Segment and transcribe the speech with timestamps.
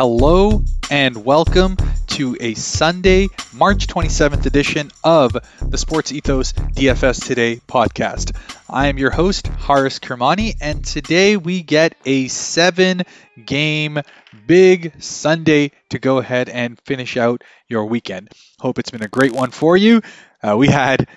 [0.00, 1.76] Hello and welcome
[2.06, 8.34] to a Sunday, March 27th edition of the Sports Ethos DFS Today podcast.
[8.66, 13.02] I am your host, Haaris Kermani, and today we get a seven
[13.44, 14.00] game
[14.46, 18.30] big Sunday to go ahead and finish out your weekend.
[18.58, 20.00] Hope it's been a great one for you.
[20.42, 21.08] Uh, we had,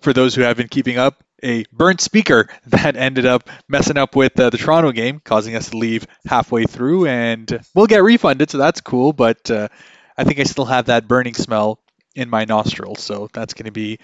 [0.00, 4.16] for those who have been keeping up, a burnt speaker that ended up messing up
[4.16, 8.50] with uh, the Toronto game, causing us to leave halfway through, and we'll get refunded,
[8.50, 9.12] so that's cool.
[9.12, 9.68] But uh,
[10.16, 11.78] I think I still have that burning smell
[12.14, 13.98] in my nostrils, so that's going to be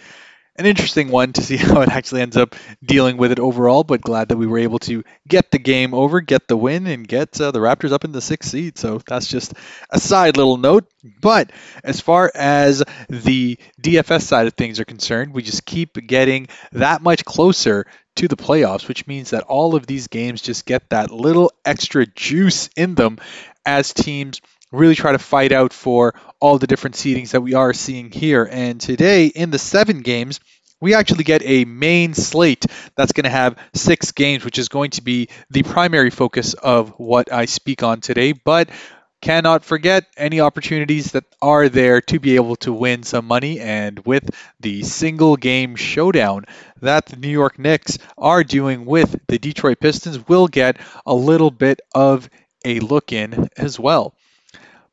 [0.56, 3.84] an interesting one to see how it actually ends up dealing with it overall.
[3.84, 7.06] But glad that we were able to get the game over, get the win, and
[7.06, 8.78] get uh, the Raptors up in the sixth seed.
[8.78, 9.54] So that's just
[9.90, 10.86] a side little note.
[11.20, 11.52] But
[11.82, 17.02] as far as the DFS side of things are concerned, we just keep getting that
[17.02, 21.10] much closer to the playoffs, which means that all of these games just get that
[21.10, 23.18] little extra juice in them
[23.64, 24.40] as teams
[24.72, 28.48] really try to fight out for all the different seedings that we are seeing here.
[28.50, 30.40] And today, in the seven games,
[30.80, 34.90] we actually get a main slate that's going to have six games, which is going
[34.92, 38.32] to be the primary focus of what I speak on today.
[38.32, 38.68] But
[39.20, 43.60] cannot forget any opportunities that are there to be able to win some money.
[43.60, 46.44] And with the single game showdown
[46.80, 50.76] that the New York Knicks are doing with the Detroit Pistons, we'll get
[51.06, 52.28] a little bit of
[52.64, 54.14] a look in as well.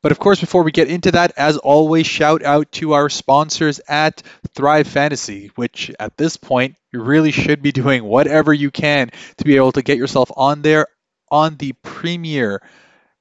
[0.02, 3.80] But of course, before we get into that, as always, shout out to our sponsors
[3.86, 4.22] at
[4.54, 9.44] Thrive Fantasy, which at this point, you really should be doing whatever you can to
[9.44, 10.86] be able to get yourself on there
[11.30, 12.62] on the premier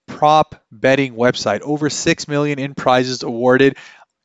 [0.07, 1.61] prop betting website.
[1.61, 3.77] Over 6 million in prizes awarded.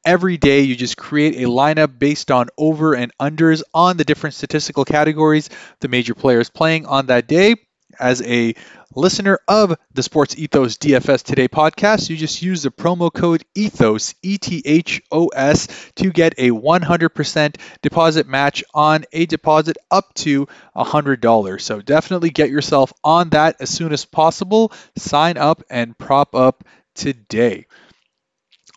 [0.06, 4.34] Every day, you just create a lineup based on over and unders on the different
[4.34, 7.56] statistical categories the major players playing on that day.
[7.98, 8.54] As a
[8.94, 14.14] listener of the Sports Ethos DFS Today podcast, you just use the promo code ETHOS,
[14.22, 20.12] E T H O S, to get a 100% deposit match on a deposit up
[20.14, 20.46] to
[20.76, 21.60] $100.
[21.60, 24.72] So definitely get yourself on that as soon as possible.
[24.96, 27.66] Sign up and prop up today.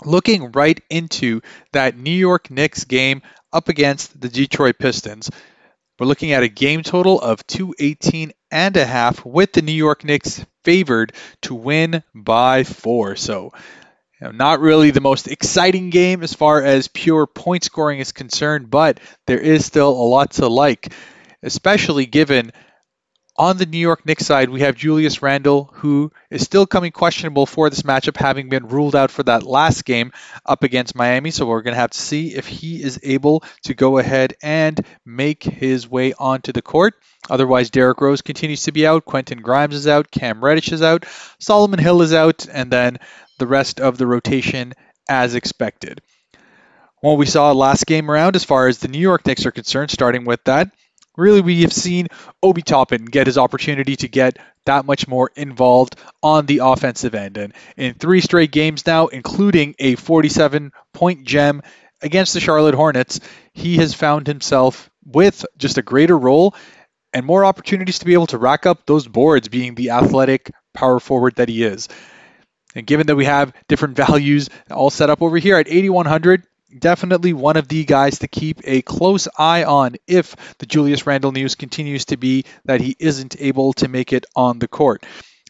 [0.05, 1.41] Looking right into
[1.73, 5.29] that New York Knicks game up against the Detroit Pistons.
[5.99, 10.03] We're looking at a game total of 218 and a half with the New York
[10.03, 11.13] Knicks favored
[11.43, 13.15] to win by four.
[13.15, 13.51] So,
[14.19, 18.11] you know, not really the most exciting game as far as pure point scoring is
[18.11, 20.93] concerned, but there is still a lot to like,
[21.43, 22.51] especially given
[23.37, 27.45] on the New York Knicks side, we have Julius Randle, who is still coming questionable
[27.45, 30.11] for this matchup, having been ruled out for that last game
[30.45, 31.29] up against Miami.
[31.29, 34.83] So we're going to have to see if he is able to go ahead and
[35.05, 36.95] make his way onto the court.
[37.29, 41.05] Otherwise, Derrick Rose continues to be out, Quentin Grimes is out, Cam Reddish is out,
[41.39, 42.97] Solomon Hill is out, and then
[43.37, 44.73] the rest of the rotation
[45.07, 46.01] as expected.
[47.01, 49.91] What we saw last game around, as far as the New York Knicks are concerned,
[49.91, 50.71] starting with that,
[51.17, 52.07] really we have seen
[52.41, 57.37] Obi Toppin get his opportunity to get that much more involved on the offensive end.
[57.37, 61.61] And in three straight games now, including a 47 point gem
[62.01, 63.19] against the Charlotte Hornets,
[63.53, 66.55] he has found himself with just a greater role
[67.13, 70.99] and more opportunities to be able to rack up those boards, being the athletic power
[70.99, 71.87] forward that he is.
[72.75, 76.43] And given that we have different values all set up over here at 8,100,
[76.79, 81.31] definitely one of the guys to keep a close eye on if the Julius Randle
[81.31, 85.05] news continues to be that he isn't able to make it on the court.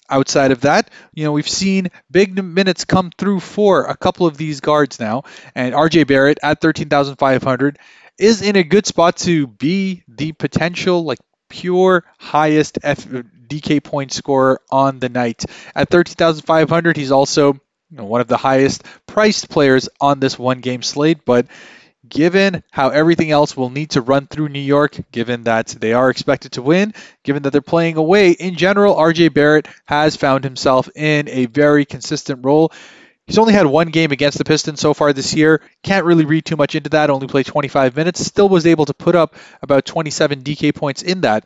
[0.09, 4.37] Outside of that, you know, we've seen big minutes come through for a couple of
[4.37, 5.23] these guards now,
[5.53, 7.77] and RJ Barrett at 13,500
[8.17, 11.19] is in a good spot to be the potential like
[11.49, 13.05] pure highest F-
[13.47, 15.45] DK point scorer on the night.
[15.75, 20.59] At 13,500, he's also you know, one of the highest priced players on this one
[20.59, 21.47] game slate, but
[22.07, 26.09] given how everything else will need to run through New York, given that they are
[26.09, 30.89] expected to win, given that they're playing away, in general, RJ Barrett has found himself
[30.95, 32.71] in a very consistent role.
[33.25, 35.61] He's only had one game against the Pistons so far this year.
[35.83, 37.09] Can't really read too much into that.
[37.09, 38.25] Only played 25 minutes.
[38.25, 41.45] Still was able to put up about 27 DK points in that.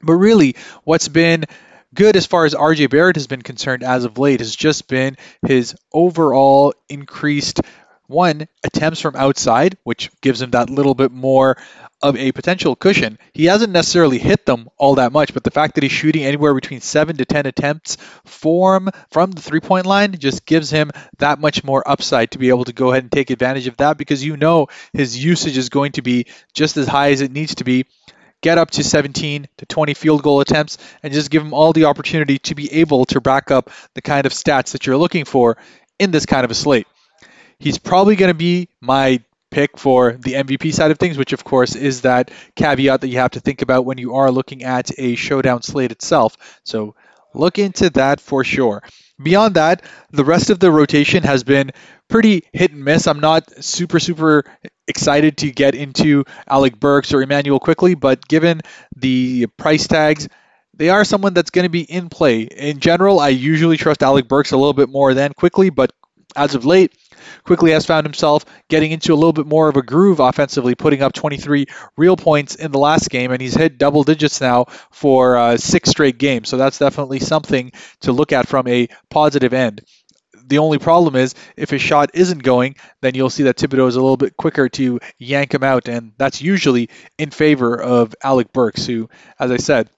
[0.00, 0.54] But really,
[0.84, 1.44] what's been
[1.94, 5.16] good as far as RJ Barrett has been concerned as of late has just been
[5.46, 7.60] his overall increased
[8.06, 11.56] one attempts from outside, which gives him that little bit more
[12.02, 13.18] of a potential cushion.
[13.32, 16.52] He hasn't necessarily hit them all that much, but the fact that he's shooting anywhere
[16.52, 21.38] between seven to ten attempts form from the three point line just gives him that
[21.38, 24.24] much more upside to be able to go ahead and take advantage of that because
[24.24, 27.64] you know his usage is going to be just as high as it needs to
[27.64, 27.86] be
[28.42, 31.86] get up to 17 to 20 field goal attempts and just give him all the
[31.86, 35.56] opportunity to be able to rack up the kind of stats that you're looking for
[35.98, 36.86] in this kind of a slate.
[37.58, 41.44] He's probably going to be my pick for the MVP side of things, which of
[41.44, 44.90] course is that caveat that you have to think about when you are looking at
[44.98, 46.60] a showdown slate itself.
[46.64, 46.96] So
[47.34, 48.82] look into that for sure.
[49.22, 51.70] Beyond that, the rest of the rotation has been
[52.08, 53.06] pretty hit and miss.
[53.06, 54.44] I'm not super, super
[54.92, 58.60] excited to get into Alec Burks or Immanuel Quickley, but given
[58.94, 60.28] the price tags,
[60.74, 62.42] they are someone that's going to be in play.
[62.42, 65.92] In general, I usually trust Alec Burks a little bit more than Quickley, but
[66.36, 66.92] as of late,
[67.44, 71.02] Quickley has found himself getting into a little bit more of a groove offensively, putting
[71.02, 71.66] up 23
[71.96, 75.90] real points in the last game, and he's hit double digits now for uh, six
[75.90, 76.48] straight games.
[76.48, 79.82] So that's definitely something to look at from a positive end.
[80.52, 83.96] The only problem is if his shot isn't going, then you'll see that Thibodeau is
[83.96, 88.52] a little bit quicker to yank him out, and that's usually in favor of Alec
[88.52, 89.08] Burks, who,
[89.40, 89.88] as I said,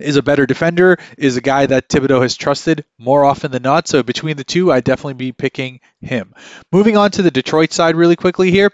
[0.00, 3.86] is a better defender, is a guy that Thibodeau has trusted more often than not.
[3.86, 6.34] So between the two, I'd definitely be picking him.
[6.72, 8.72] Moving on to the Detroit side really quickly here.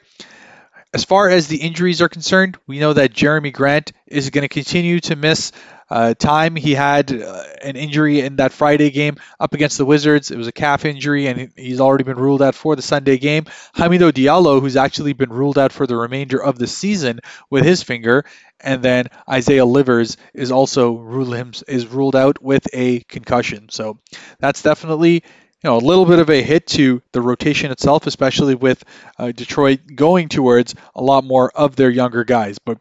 [0.93, 4.49] As far as the injuries are concerned, we know that Jerami Grant is going to
[4.49, 5.53] continue to miss
[5.89, 6.57] uh, time.
[6.57, 10.31] He had uh, an injury in that Friday game up against the Wizards.
[10.31, 13.45] It was a calf injury, and he's already been ruled out for the Sunday game.
[13.75, 17.21] Hamidou Diallo, who's actually been ruled out for the remainder of the season
[17.51, 18.25] with his finger,
[18.61, 23.69] and then Isaiah Livers is also ruled is ruled out with a concussion.
[23.69, 23.99] So
[24.39, 25.25] that's definitely
[25.63, 28.83] you know, a little bit of a hit to the rotation itself, especially with
[29.19, 32.59] uh, Detroit going towards a lot more of their younger guys.
[32.59, 32.79] But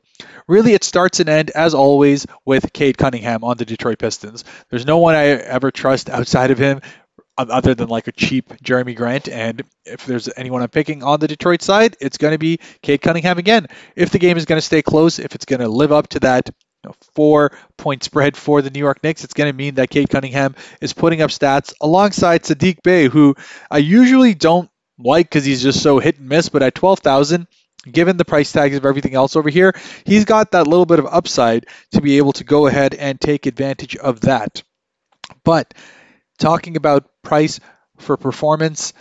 [0.48, 4.46] really, it starts and ends, as always, with Cade Cunningham on the Detroit Pistons.
[4.70, 6.82] There's no one I ever trust outside of him
[7.38, 9.30] other than like a cheap Jerami Grant.
[9.30, 13.02] And if there's anyone I'm picking on the Detroit side, it's going to be Cade
[13.02, 13.68] Cunningham again.
[13.96, 16.20] If the game is going to stay close, if it's going to live up to
[16.22, 16.50] that
[16.90, 20.10] know, four point spread for the New York Knicks, it's going to mean that Cade
[20.10, 23.36] Cunningham is putting up stats alongside Saddiq Bey, who
[23.72, 27.48] I usually don't like because he's just so hit and miss, but at 12,000,
[27.90, 31.06] given the price tags of everything else over here, he's got that little bit of
[31.06, 34.64] upside to be able to go ahead and take advantage of that.
[35.44, 35.74] But
[36.38, 37.60] talking about price
[37.98, 38.94] for performance,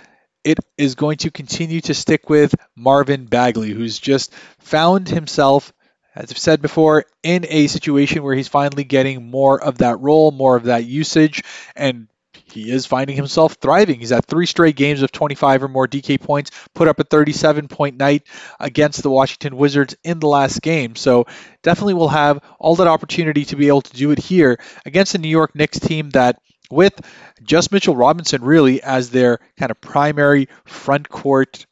[0.44, 5.72] it is going to continue to stick with Marvin Bagley, who's just found himself
[6.18, 10.32] as I've said before, in a situation where he's finally getting more of that role,
[10.32, 11.44] more of that usage,
[11.76, 14.00] and he is finding himself thriving.
[14.00, 17.68] He's at three straight games of 25 or more DK points, put up a 37
[17.68, 18.26] point night
[18.58, 20.96] against the Washington Wizards in the last game.
[20.96, 21.26] So
[21.62, 25.18] definitely will have all that opportunity to be able to do it here against the
[25.18, 27.00] New York Knicks team that with
[27.42, 31.66] just Mitchell Robinson really as their kind of primary front court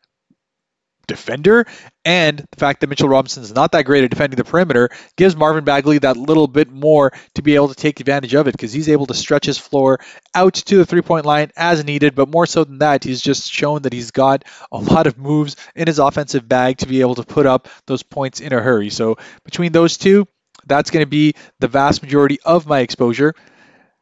[1.07, 1.67] defender,
[2.05, 5.37] and the fact that Mitchell Robinson is not that great at defending the perimeter gives
[5.37, 8.73] Marvin Bagley that little bit more to be able to take advantage of it because
[8.73, 10.01] he's able to stretch his floor
[10.35, 12.15] out to the three point line as needed.
[12.15, 15.57] But more so than that, he's just shown that he's got a lot of moves
[15.75, 18.91] in his offensive bag to be able to put up those points in a hurry.
[18.91, 20.27] So between those two,
[20.67, 23.35] that's going to be the vast majority of my exposure.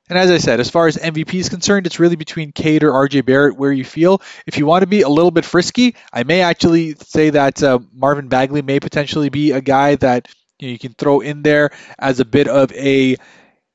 [0.09, 2.93] And as I said, as far as MVP is concerned, it's really between Cade or
[2.93, 4.21] RJ Barrett where you feel.
[4.47, 7.79] If you want to be a little bit frisky, I may actually say that uh,
[7.93, 10.29] Marvin Bagley may potentially be a guy that
[10.59, 13.17] you, know, you can throw in there as a bit of a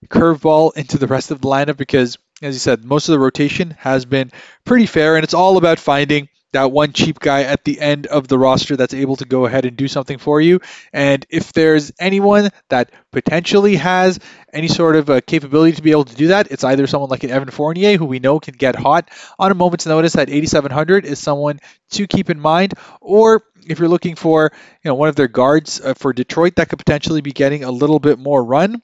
[0.07, 3.71] curveball into the rest of the lineup because, as you said, most of the rotation
[3.79, 4.31] has been
[4.65, 8.27] pretty fair, and it's all about finding that one cheap guy at the end of
[8.27, 10.59] the roster that's able to go ahead and do something for you.
[10.93, 14.19] And if there's anyone that potentially has
[14.51, 17.23] any sort of a capability to be able to do that, it's either someone like
[17.23, 21.05] an Evan Fournier, who we know can get hot on a moment's notice at 8,700,
[21.05, 21.59] is someone
[21.91, 24.51] to keep in mind, or if you're looking for
[24.83, 27.71] you know one of their guards uh, for Detroit that could potentially be getting a
[27.71, 28.81] little bit more run,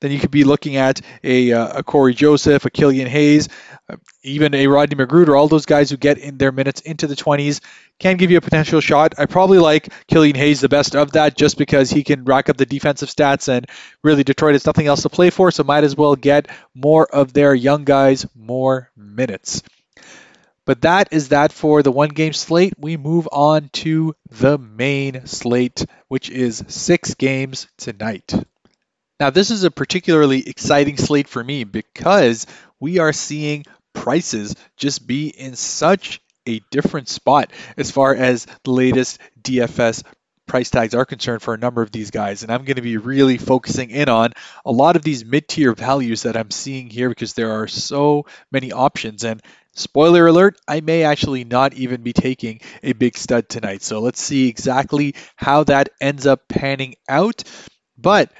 [0.00, 3.48] then you could be looking at a, uh, a Cory Joseph, a Killian Hayes,
[3.88, 7.16] uh, even a Rodney McGruder, all those guys who get in their minutes into the
[7.16, 7.60] 20s
[7.98, 9.14] can give you a potential shot.
[9.18, 12.56] I probably like Killian Hayes the best of that just because he can rack up
[12.56, 13.66] the defensive stats and
[14.02, 17.32] really Detroit has nothing else to play for, so might as well get more of
[17.32, 19.62] their young guys more minutes.
[20.68, 22.74] But that is that for the one game slate.
[22.78, 28.34] We move on to the main slate, which is six games tonight.
[29.20, 32.46] Now, this is a particularly exciting slate for me because
[32.78, 38.70] we are seeing prices just be in such a different spot as far as the
[38.70, 40.04] latest DFS
[40.46, 42.42] price tags are concerned for a number of these guys.
[42.42, 44.32] And I'm going to be really focusing in on
[44.64, 48.24] a lot of these mid tier values that I'm seeing here because there are so
[48.50, 49.24] many options.
[49.24, 49.42] And
[49.74, 53.82] spoiler alert, I may actually not even be taking a big stud tonight.
[53.82, 57.42] So let's see exactly how that ends up panning out.
[57.98, 58.32] But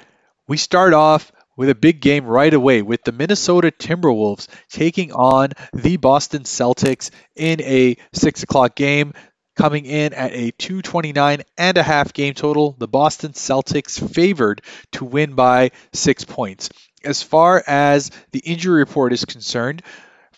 [0.49, 5.51] we start off with a big game right away with the Minnesota Timberwolves taking on
[5.73, 9.13] the Boston Celtics in a 6 o'clock game
[9.55, 12.75] coming in at a 229 and a half game total.
[12.79, 14.63] The Boston Celtics favored
[14.93, 16.69] to win by six points.
[17.03, 19.83] As far as the injury report is concerned,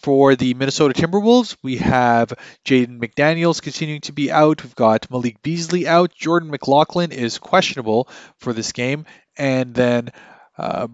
[0.01, 2.33] for the Minnesota Timberwolves, we have
[2.65, 4.63] Jaden McDaniels continuing to be out.
[4.63, 6.11] We've got Malik Beasley out.
[6.15, 9.05] Jordan McLaughlin is questionable for this game.
[9.37, 10.09] And then
[10.57, 10.87] uh,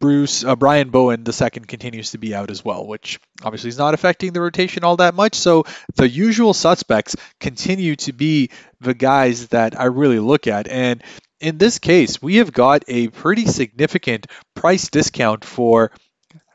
[0.00, 3.78] Bruce uh, Brian Bowen the second continues to be out as well, which obviously is
[3.78, 5.34] not affecting the rotation all that much.
[5.34, 11.02] So the usual suspects continue to be the guys that I really look at, and
[11.38, 15.90] in this case, we have got a pretty significant price discount for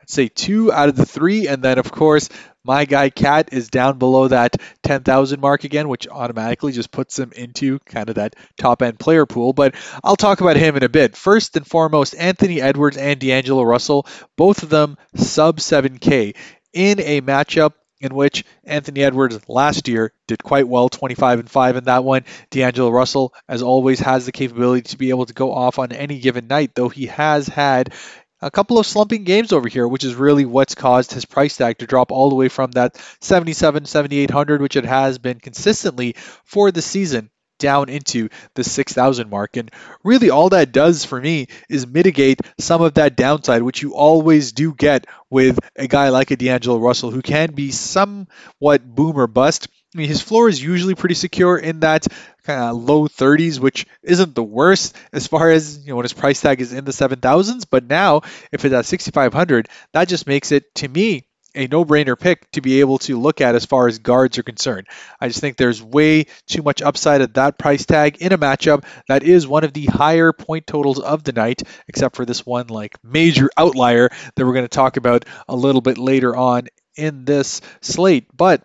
[0.06, 2.28] say two out of the three, and then of course
[2.66, 7.32] my guy KAT is down below that 10,000 mark again, which automatically just puts him
[7.32, 9.52] into kind of that top end player pool.
[9.52, 11.16] But I'll talk about him in a bit.
[11.16, 14.06] First and foremost, Anthony Edwards and D'Angelo Russell,
[14.36, 16.34] both of them sub 7K
[16.72, 21.76] in a matchup in which Anthony Edwards last year did quite well, 25 and 5
[21.76, 22.24] in that one.
[22.50, 26.18] D'Angelo Russell, as always, has the capability to be able to go off on any
[26.18, 27.94] given night, though he has had
[28.40, 31.78] a couple of slumping games over here, which is really what's caused his price tag
[31.78, 36.14] to drop all the way from that 77, 7800, which it has been consistently
[36.44, 39.56] for the season, down into the 6000 mark.
[39.56, 39.70] And
[40.04, 44.52] really, all that does for me is mitigate some of that downside, which you always
[44.52, 49.26] do get with a guy like a D'Angelo Russell, who can be somewhat boom or
[49.26, 49.68] bust.
[49.96, 52.06] I mean, his floor is usually pretty secure in that
[52.44, 56.12] kind of low 30s, which isn't the worst as far as you know when his
[56.12, 57.64] price tag is in the 7,000s.
[57.70, 58.20] But now,
[58.52, 62.80] if it's at 6,500, that just makes it to me a no-brainer pick to be
[62.80, 64.86] able to look at as far as guards are concerned.
[65.18, 68.84] I just think there's way too much upside at that price tag in a matchup
[69.08, 72.66] that is one of the higher point totals of the night, except for this one
[72.66, 77.24] like major outlier that we're going to talk about a little bit later on in
[77.24, 78.26] this slate.
[78.36, 78.62] But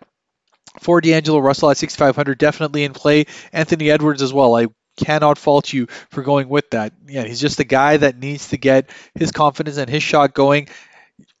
[0.80, 3.26] for D'Angelo Russell at 6,500, definitely in play.
[3.52, 4.54] Anthony Edwards as well.
[4.54, 6.92] I cannot fault you for going with that.
[7.06, 10.68] Yeah, he's just a guy that needs to get his confidence and his shot going.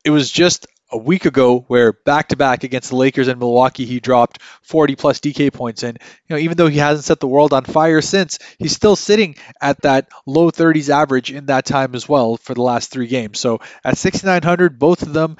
[0.04, 3.86] It was just a week ago where back to back against the Lakers and Milwaukee
[3.86, 5.98] he dropped 40 plus DK points and
[6.28, 9.36] you know even though he hasn't set the world on fire since he's still sitting
[9.60, 13.38] at that low 30s average in that time as well for the last 3 games.
[13.40, 15.38] So at 6900 both of them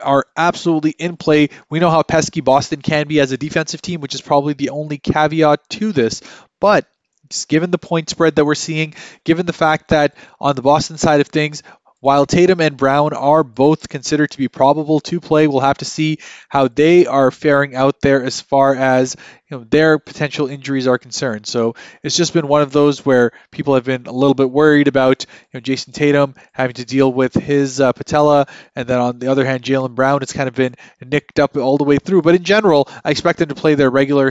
[0.00, 1.48] are absolutely in play.
[1.70, 4.70] We know how pesky Boston can be as a defensive team, which is probably the
[4.70, 6.22] only caveat to this.
[6.60, 6.86] But
[7.28, 10.98] just given the point spread that we're seeing, given the fact that on the Boston
[10.98, 11.62] side of things,
[12.04, 15.86] while Tatum and Brown are both considered to be probable to play, we'll have to
[15.86, 16.18] see
[16.50, 19.16] how they are faring out there as far as
[19.48, 21.46] you know their potential injuries are concerned.
[21.46, 24.86] So it's just been one of those where people have been a little bit worried
[24.86, 29.18] about you know Jayson Tatum having to deal with his uh, patella, and then on
[29.18, 32.20] the other hand, Jaylen Brown has kind of been nicked up all the way through.
[32.20, 34.30] But in general, I expect them to play their regular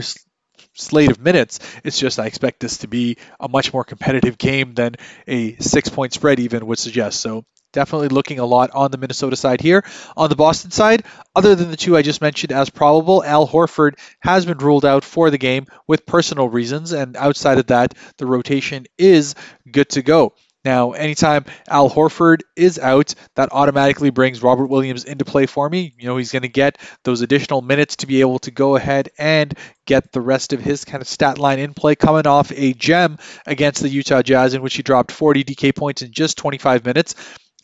[0.74, 1.58] slate of minutes.
[1.82, 4.94] It's just I expect this to be a much more competitive game than
[5.26, 7.20] a six point spread even would suggest.
[7.20, 9.84] So definitely looking a lot on the Minnesota side here.
[10.16, 11.04] On the Boston side,
[11.36, 15.04] other than the two I just mentioned as probable, Al Horford has been ruled out
[15.04, 19.34] for the game with personal reasons, and outside of that, the rotation is
[19.70, 20.32] good to go.
[20.64, 25.94] Now, anytime Al Horford is out, that automatically brings Robert Williams into play for me.
[25.98, 29.10] You know, he's going to get those additional minutes to be able to go ahead
[29.18, 29.52] and
[29.84, 33.18] get the rest of his kind of stat line in play, coming off a gem
[33.46, 37.14] against the Utah Jazz in which he dropped 40 DK points in just 25 minutes.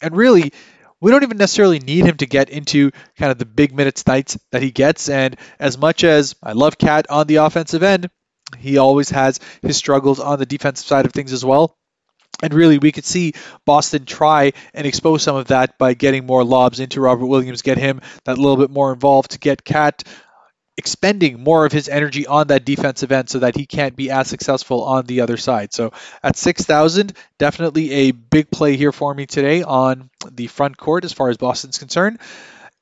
[0.03, 0.53] And really,
[1.01, 4.39] we don't even necessarily need him to get into kind of the big minutes nights
[4.53, 5.09] that he gets.
[5.09, 8.11] And as much as I love KAT on the offensive end,
[8.59, 11.77] he always has his struggles on the defensive side of things as well.
[12.43, 13.35] And really, we could see
[13.67, 17.77] Boston try and expose some of that by getting more lobs into Robert Williams, get
[17.77, 20.05] him that little bit more involved to get KAT
[20.77, 24.29] expending more of his energy on that defensive end so that he can't be as
[24.29, 25.73] successful on the other side.
[25.73, 31.05] So at 6,000, definitely a big play here for me today on the front court
[31.05, 32.19] as far as Boston's concerned.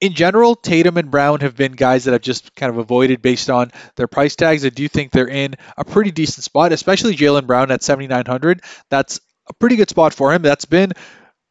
[0.01, 3.51] In general, Tatum and Brown have been guys that I've just kind of avoided based
[3.51, 4.65] on their price tags.
[4.65, 8.63] I do think they're in a pretty decent spot, especially Jaylen Brown at 7,900.
[8.91, 9.19] That's
[9.49, 10.43] a pretty good spot for him.
[10.43, 10.93] That's been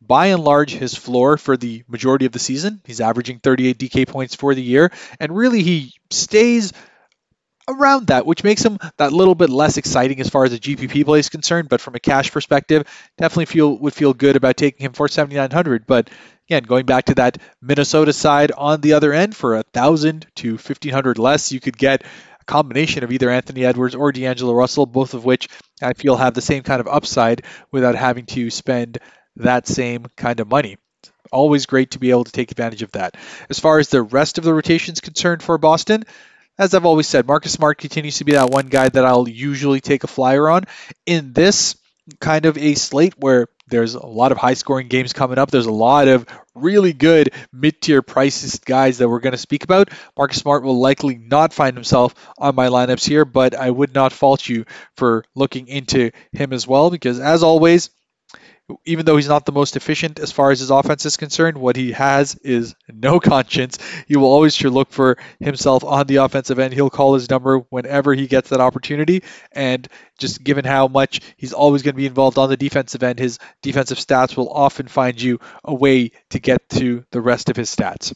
[0.07, 2.81] by and large his floor for the majority of the season.
[2.85, 6.73] He's averaging 38 DK points for the year, and really he stays
[7.67, 11.05] around that, which makes him that little bit less exciting as far as a GPP
[11.05, 11.69] play is concerned.
[11.69, 12.87] But from a cash perspective,
[13.17, 15.85] definitely feel would feel good about taking him for 7,900.
[15.85, 16.09] But
[16.47, 20.51] again, going back to that Minnesota side on the other end, for a thousand to
[20.51, 25.13] 1,500 less, you could get a combination of either Anthony Edwards or D'Angelo Russell, both
[25.13, 25.49] of which
[25.81, 28.99] I feel have the same kind of upside without having to spend
[29.37, 30.77] that same kind of money.
[31.31, 33.15] Always great to be able to take advantage of that.
[33.49, 36.03] As far as the rest of the rotation is concerned for Boston,
[36.57, 39.81] as I've always said, Marcus Smart continues to be that one guy that I'll usually
[39.81, 40.63] take a flyer on.
[41.05, 41.75] In this
[42.19, 45.51] kind of a slate where there's a lot of high scoring games coming up.
[45.51, 46.25] There's a lot of
[46.55, 49.89] really good mid tier prices guys that we're going to speak about.
[50.17, 54.13] Marcus Smart will likely not find himself on my lineups here, but I would not
[54.13, 54.65] fault you
[54.95, 57.89] for looking into him as well because, as always,
[58.85, 61.75] even though he's not the most efficient as far as his offense is concerned, what
[61.75, 63.77] he has is no conscience.
[64.07, 66.73] He will always sure look for himself on the offensive end.
[66.73, 69.23] He'll call his number whenever he gets that opportunity.
[69.51, 73.19] And just given how much he's always going to be involved on the defensive end,
[73.19, 77.55] his defensive stats will often find you a way to get to the rest of
[77.55, 78.13] his stats.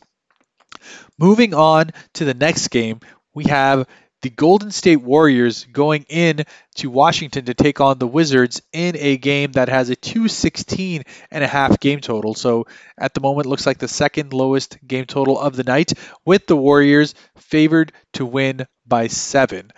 [1.18, 3.00] Moving on to the next game,
[3.34, 3.88] we have
[4.22, 6.44] the Golden State Warriors going in
[6.76, 11.44] to Washington to take on the Wizards in a game that has a 216 and
[11.44, 12.36] a half game total.
[12.36, 15.94] So at the moment looks like the second lowest game total of the night
[16.26, 19.72] with the Warriors favored to win by 7.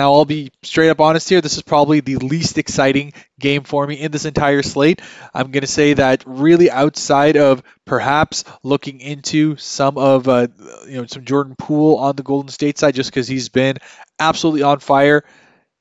[0.00, 1.42] Now, I'll be straight up honest here.
[1.42, 5.02] This is probably the least exciting game for me in this entire slate.
[5.34, 10.46] I'm going to say that really outside of perhaps looking into some of uh,
[10.86, 13.76] you know some Jordan Poole on the Golden State side, just because he's been
[14.18, 15.22] absolutely on fire,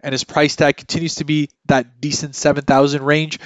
[0.01, 3.39] and his price tag continues to be that decent 7,000 range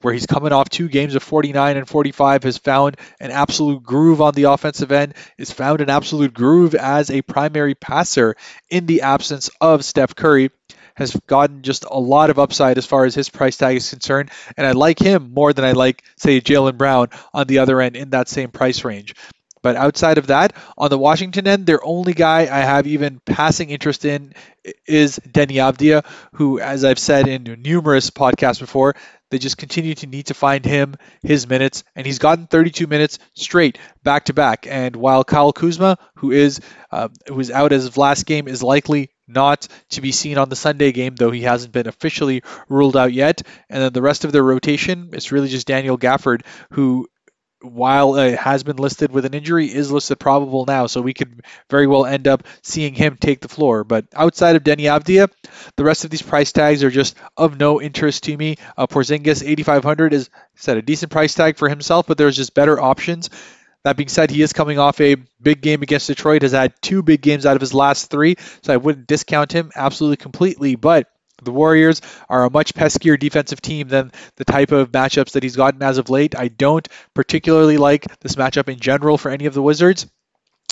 [0.00, 4.20] where he's coming off two games of 49 and 45, has found an absolute groove
[4.20, 8.36] on the offensive end, has found an absolute groove as a primary passer
[8.68, 10.50] in the absence of Steph Curry.
[10.96, 14.30] Has gotten just a lot of upside as far as his price tag is concerned,
[14.58, 17.96] and I like him more than I like, say, Jaylen Brown on the other end
[17.96, 19.14] in that same price range.
[19.62, 23.70] But outside of that, on the Washington end, their only guy I have even passing
[23.70, 24.34] interest in
[24.86, 28.94] is Deni Avdija, who, as I've said in numerous podcasts before,
[29.30, 33.18] they just continue to need to find him his minutes, and he's gotten 32 minutes
[33.34, 34.66] straight back to back.
[34.68, 38.62] And while Kyle Kuzma, who is uh, who is out as of last game, is
[38.62, 42.96] likely not to be seen on the Sunday game, though he hasn't been officially ruled
[42.96, 43.42] out yet.
[43.68, 47.08] And then the rest of their rotation, it's really just Daniel Gafford, who
[47.62, 50.86] while it has been listed with an injury, is listed probable now.
[50.86, 53.84] So we could very well end up seeing him take the floor.
[53.84, 55.30] But outside of Deni Avdija,
[55.76, 58.56] the rest of these price tags are just of no interest to me.
[58.76, 62.80] Uh, Porzingis 8,500 is set a decent price tag for himself, but there's just better
[62.80, 63.30] options.
[63.84, 67.02] That being said, he is coming off a big game against Detroit, has had two
[67.02, 70.74] big games out of his last three, so I wouldn't discount him absolutely completely.
[70.74, 71.08] But
[71.44, 75.56] the Warriors are a much peskier defensive team than the type of matchups that he's
[75.56, 76.36] gotten as of late.
[76.36, 80.06] I don't particularly like this matchup in general for any of the Wizards.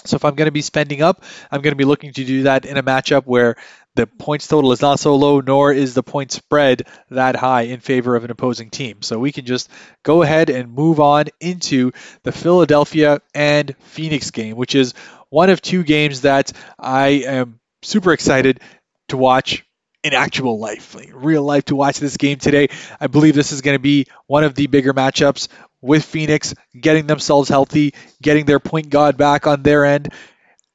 [0.05, 2.45] So if I'm going to be spending up, I'm going to be looking to do
[2.45, 3.57] that in a matchup where
[3.95, 7.81] the points total is not so low, nor is the point spread that high in
[7.81, 9.03] favor of an opposing team.
[9.03, 9.69] So we can just
[10.05, 11.91] go ahead and move on into
[12.23, 14.95] the Philadelphia and Phoenix game, which is
[15.31, 18.61] one of two games that I am super excited
[19.09, 19.65] to watch
[20.09, 22.69] in actual life, like real life, to watch this game today.
[22.99, 25.49] I believe this is going to be one of the bigger matchups
[25.81, 30.13] with Phoenix getting themselves healthy, getting their point guard back on their end.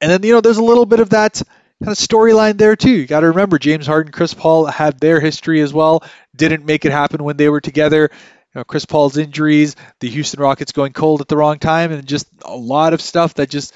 [0.00, 1.42] And then, you know, there's a little bit of that
[1.82, 2.90] kind of storyline there, too.
[2.90, 6.84] You got to remember, James Harden, Chris Paul had their history as well, didn't make
[6.84, 8.10] it happen when they were together.
[8.12, 12.06] You know, Chris Paul's injuries, the Houston Rockets going cold at the wrong time, and
[12.06, 13.74] just a lot of stuff that just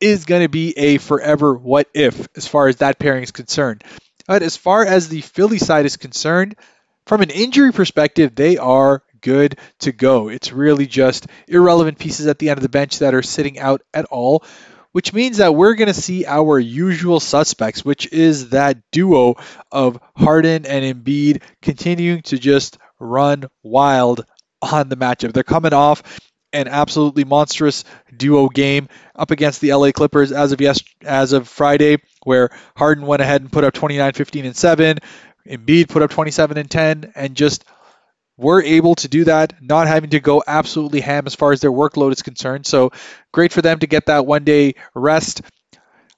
[0.00, 3.82] is going to be a forever what if as far as that pairing is concerned.
[4.26, 6.56] But as far as the Philly side is concerned,
[7.06, 10.28] from an injury perspective, they are good to go.
[10.28, 13.82] It's really just irrelevant pieces at the end of the bench that are sitting out
[13.92, 14.44] at all,
[14.92, 19.34] which means that we're going to see our usual suspects, which is that duo
[19.72, 24.24] of Harden and Embiid continuing to just run wild
[24.62, 25.32] on the matchup.
[25.32, 26.02] They're coming off
[26.54, 27.84] an absolutely monstrous
[28.16, 33.06] duo game up against the LA Clippers as of yes as of Friday, where Harden
[33.06, 34.98] went ahead and put up 29, 15, and 7.
[35.46, 37.64] Embiid put up 27 and 10, and just
[38.36, 41.70] were able to do that, not having to go absolutely ham as far as their
[41.70, 42.66] workload is concerned.
[42.66, 42.92] So
[43.32, 45.42] great for them to get that one day rest.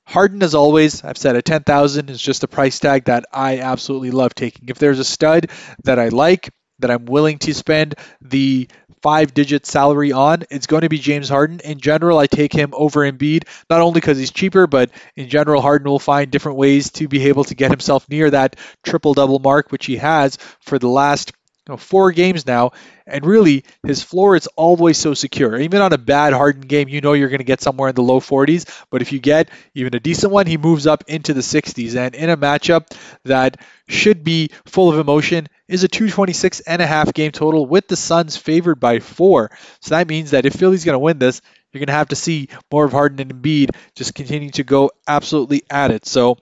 [0.05, 4.13] Harden, as always, I've said a 10,000 is just a price tag that I absolutely
[4.13, 4.69] love taking.
[4.69, 5.51] If there's a stud
[5.83, 8.69] that I like, that I'm willing to spend the
[9.03, 11.61] five digit salary on, it's going to be James Harden.
[11.61, 15.61] In general, I take him over Embiid, not only because he's cheaper, but in general,
[15.63, 19.39] Harden will find different ways to be able to get himself near that triple double
[19.39, 21.33] mark, which he has for the last
[21.67, 22.71] you know, four games now,
[23.07, 25.59] and really his floor is always so secure.
[25.59, 28.03] Even on a bad Harden game, you know you're going to get somewhere in the
[28.03, 28.67] low 40s.
[28.91, 31.97] But if you get even a decent one, he moves up into the 60s.
[31.97, 36.87] And in a matchup that should be full of emotion, is a 226 and a
[36.87, 39.51] half game total with the Suns favored by four.
[39.81, 41.41] So that means that if Philly's going to win this,
[41.73, 44.91] you're going to have to see more of Harden and Embiid just continue to go
[45.07, 46.07] absolutely at it.
[46.07, 46.39] So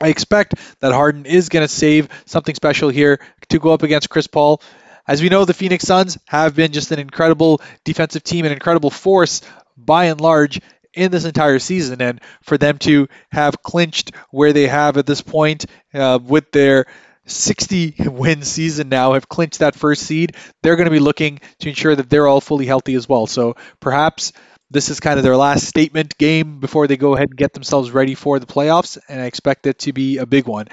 [0.00, 4.10] I expect that Harden is going to save something special here to go up against
[4.10, 4.62] Chris Paul.
[5.06, 8.90] As we know, the Phoenix Suns have been just an incredible defensive team, an incredible
[8.90, 9.42] force
[9.76, 10.60] by and large
[10.92, 12.02] in this entire season.
[12.02, 16.86] And for them to have clinched where they have at this point uh, with their
[17.28, 21.68] 60 win season now, have clinched that first seed, they're going to be looking to
[21.68, 23.26] ensure that they're all fully healthy as well.
[23.26, 24.32] So perhaps
[24.70, 27.90] this is kind of their last statement game before they go ahead and get themselves
[27.90, 30.66] ready for the playoffs, and I expect it to be a big one.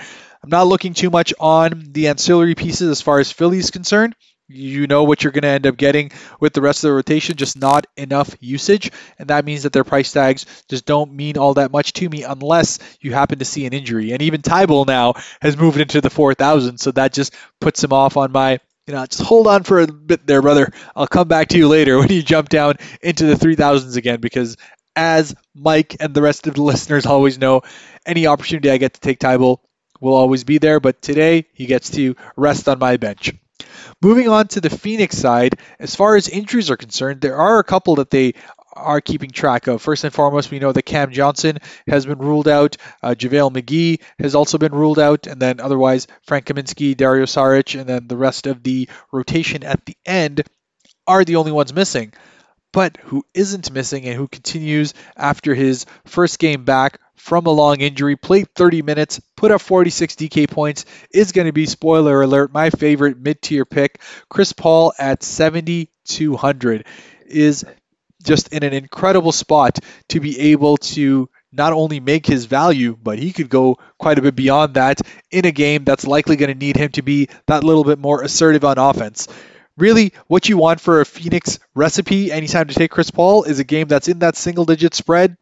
[0.44, 4.16] I'm not looking too much on the ancillary pieces as far as Philly is concerned.
[4.48, 7.36] You know what you're going to end up getting with the rest of the rotation,
[7.36, 8.92] just not enough usage.
[9.18, 12.24] And that means that their price tags just don't mean all that much to me
[12.24, 14.12] unless you happen to see an injury.
[14.12, 18.18] And even Thybulle now has moved into the 4,000, so that just puts him off
[18.18, 20.72] on my you know, just hold on for a bit there, brother.
[20.96, 24.58] I'll come back to you later when you jump down into the 3000s again because
[24.96, 27.62] as Mike and the rest of the listeners always know,
[28.06, 29.60] any opportunity I get to take Thybulle
[30.00, 33.34] will always be there, but today he gets to rest on my bench.
[34.06, 37.64] Moving on to the Phoenix side, as far as injuries are concerned, there are a
[37.64, 38.36] couple that they
[38.72, 39.82] are keeping track of.
[39.82, 42.78] First and foremost, we know that Cam Johnson has been ruled out.
[43.02, 45.26] Uh, JaVale McGee has also been ruled out.
[45.26, 49.84] And then otherwise, Frank Kaminsky, Dario Saric, and then the rest of the rotation at
[49.88, 50.44] the end
[51.08, 52.14] are the only ones missing.
[52.72, 57.82] But who isn't missing and who continues after his first game back from a long
[57.82, 62.54] injury, played 30 minutes, put up 46 DK points, is going to be, spoiler alert,
[62.54, 64.00] my favorite mid tier pick.
[64.30, 66.86] Chris Paul at 7,200
[67.26, 67.66] is
[68.24, 73.18] just in an incredible spot to be able to not only make his value, but
[73.18, 76.66] he could go quite a bit beyond that in a game that's likely going to
[76.66, 79.28] need him to be that little bit more assertive on offense.
[79.78, 83.64] Really, what you want for a Phoenix recipe anytime to take Chris Paul is a
[83.64, 85.38] game that's in that single digit spread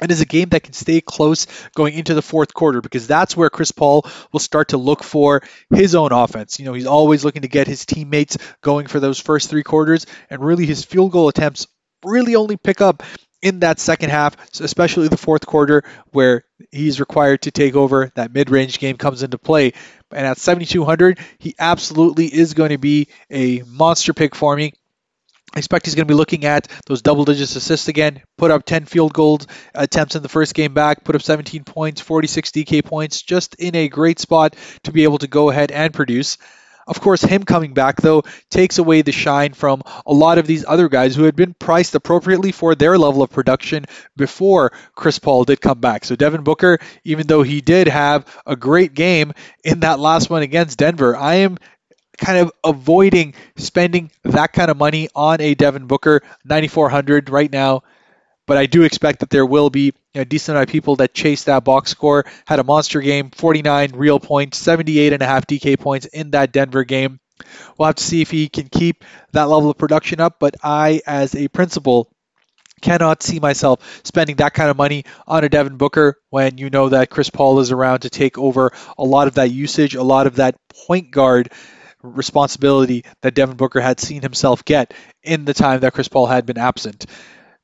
[0.00, 3.36] and is a game that can stay close going into the fourth quarter because that's
[3.36, 6.58] where Chris Paul will start to look for his own offense.
[6.58, 10.06] You know, he's always looking to get his teammates going for those first three quarters,
[10.28, 11.66] and really his field goal attempts
[12.04, 13.02] really only pick up
[13.42, 18.10] in that second half, especially the fourth quarter, where he's required to take over.
[18.14, 19.72] That mid range game comes into play.
[20.12, 24.72] And at 7,200, he absolutely is going to be a monster pick for me.
[25.54, 28.64] I expect he's going to be looking at those double digits assists again, put up
[28.64, 29.40] 10 field goal
[29.74, 33.74] attempts in the first game back, put up 17 points, 46 DK points, just in
[33.74, 36.38] a great spot to be able to go ahead and produce.
[36.86, 40.64] Of course, him coming back, though, takes away the shine from a lot of these
[40.66, 43.84] other guys who had been priced appropriately for their level of production
[44.16, 46.04] before Chris Paul did come back.
[46.04, 49.32] So, Devin Booker, even though he did have a great game
[49.62, 51.58] in that last one against Denver, I am
[52.20, 57.82] kind of avoiding spending that kind of money on a Devin Booker 9400 right now
[58.50, 61.44] but I do expect that there will be a decent amount of people that chase
[61.44, 62.24] that box score.
[62.48, 66.50] Had a monster game, 49 real points, 78 and a half DK points in that
[66.50, 67.20] Denver game.
[67.78, 71.00] We'll have to see if he can keep that level of production up, but I,
[71.06, 72.10] as a principal,
[72.80, 76.88] cannot see myself spending that kind of money on a Devin Booker when you know
[76.88, 80.26] that Chris Paul is around to take over a lot of that usage, a lot
[80.26, 80.56] of that
[80.86, 81.52] point guard
[82.02, 86.46] responsibility that Devin Booker had seen himself get in the time that Chris Paul had
[86.46, 87.06] been absent.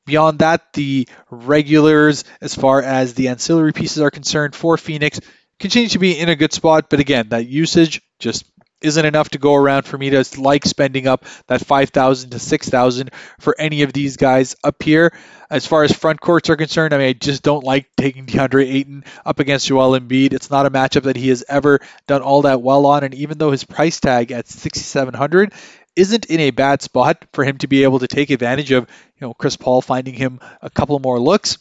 [0.05, 5.19] Beyond that, the regulars, as far as the ancillary pieces are concerned for Phoenix,
[5.59, 6.89] continue to be in a good spot.
[6.89, 8.45] But again, that usage just
[8.81, 13.11] isn't enough to go around for me to like spending up that 5000 to 6000
[13.39, 15.13] for any of these guys up here.
[15.49, 18.67] As far as front courts are concerned, I mean, I just don't like taking DeAndre
[18.67, 20.33] Ayton up against Joel Embiid.
[20.33, 23.03] It's not a matchup that he has ever done all that well on.
[23.03, 25.53] And even though his price tag at 6700
[25.95, 29.27] isn't in a bad spot for him to be able to take advantage of, you
[29.27, 31.57] know, Chris Paul finding him a couple more looks.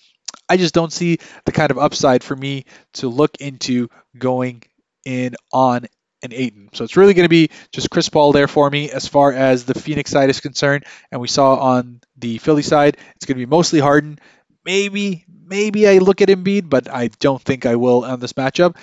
[0.48, 4.62] I just don't see the kind of upside for me to look into going
[5.04, 5.86] in on
[6.22, 6.70] an Ayton.
[6.72, 9.64] So it's really going to be just Chris Paul there for me as far as
[9.64, 10.84] the Phoenix side is concerned.
[11.10, 14.18] And we saw on the Philly side, it's going to be mostly Harden.
[14.64, 18.76] Maybe, maybe I look at Embiid, but I don't think I will on this matchup.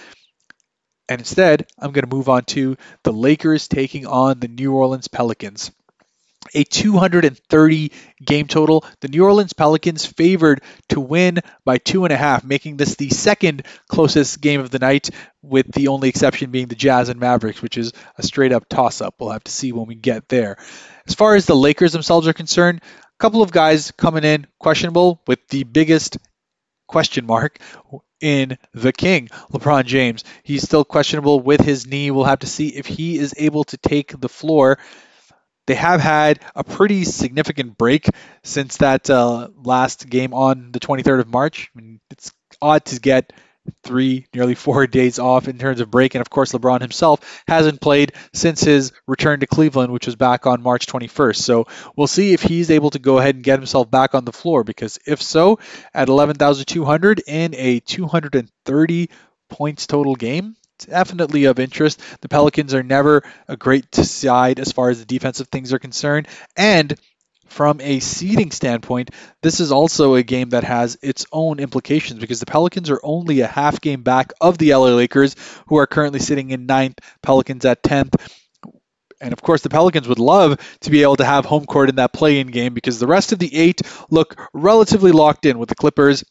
[1.10, 5.10] And instead, I'm going to move on to the Lakers taking on the New Orleans
[5.10, 5.72] Pelicans.
[6.54, 7.92] A 230
[8.24, 8.86] game total.
[9.02, 13.10] The New Orleans Pelicans favored to win by two and a half, making this the
[13.10, 15.10] second closest game of the night,
[15.42, 19.02] with the only exception being the Jazz and Mavericks, which is a straight up toss
[19.02, 19.16] up.
[19.20, 20.58] We'll have to see when we get there.
[21.08, 25.22] As far as the Lakers themselves are concerned, a couple of guys coming in questionable,
[25.28, 26.18] with the biggest
[26.88, 27.60] question mark
[28.22, 30.24] in the king, LeBron James.
[30.44, 32.12] He's still questionable with his knee.
[32.12, 34.80] We'll have to see if he is able to take the floor
[35.66, 38.10] they have had a pretty significant break
[38.44, 41.70] since that uh, last game on the 23rd of March.
[41.76, 43.34] I mean, it's odd to get
[43.84, 46.16] three, nearly four days off in terms of break.
[46.16, 50.46] And of course, LeBron himself hasn't played since his return to Cleveland, which was back
[50.46, 51.38] on March 21st.
[51.38, 54.34] So we'll see if he's able to go ahead and get himself back on the
[54.34, 55.60] floor, because if so,
[55.94, 59.10] at 11,200 in a 230
[59.50, 62.02] points total game, definitely of interest.
[62.22, 66.28] The Pelicans are never a great side as far as the defensive things are concerned.
[66.56, 66.98] And
[67.48, 72.40] from a seeding standpoint, this is also a game that has its own implications because
[72.40, 75.36] the Pelicans are only a half game back of the LA Lakers,
[75.68, 78.16] who are currently sitting in ninth, Pelicans at 10th.
[79.22, 81.96] And of course, the Pelicans would love to be able to have home court in
[81.96, 85.70] that play in game because the rest of the eight look relatively locked in with
[85.70, 86.26] the Clippers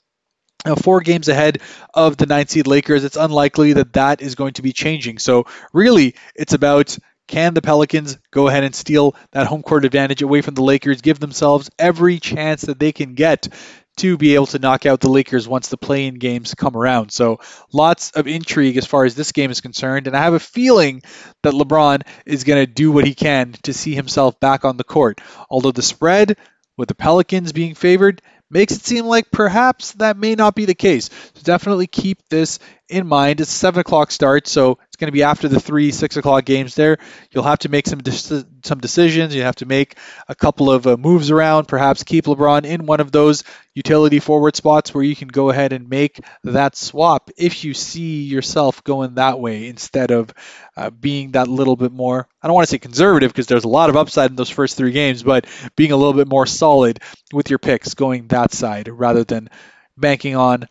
[0.64, 1.60] now, four games ahead
[1.92, 5.18] of the ninth seed Lakers, it's unlikely that that is going to be changing.
[5.18, 6.96] So, really, it's about
[7.26, 11.00] can the Pelicans go ahead and steal that home court advantage away from the Lakers,
[11.00, 13.48] give themselves every chance that they can get
[13.96, 17.10] to be able to knock out the Lakers once the play-in games come around.
[17.10, 17.40] So
[17.72, 21.02] lots of intrigue as far as this game is concerned, and I have a feeling
[21.42, 24.84] that LeBron is going to do what he can to see himself back on the
[24.84, 25.20] court.
[25.50, 26.36] Although the spread
[26.76, 28.22] with the Pelicans being favored
[28.52, 31.10] makes it seem like perhaps that may not be the case.
[31.34, 32.58] So definitely keep this
[32.92, 33.40] in mind.
[33.40, 36.74] It's seven o'clock start, so it's going to be after the three six o'clock games.
[36.74, 36.98] There,
[37.30, 39.34] you'll have to make some de- some decisions.
[39.34, 39.96] You have to make
[40.28, 41.66] a couple of uh, moves around.
[41.66, 45.72] Perhaps keep LeBron in one of those utility forward spots where you can go ahead
[45.72, 50.32] and make that swap if you see yourself going that way instead of
[50.76, 52.28] uh, being that little bit more.
[52.42, 54.76] I don't want to say conservative because there's a lot of upside in those first
[54.76, 57.00] three games, but being a little bit more solid
[57.32, 59.48] with your picks, going that side rather than
[59.96, 60.68] banking on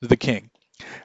[0.00, 0.49] the king.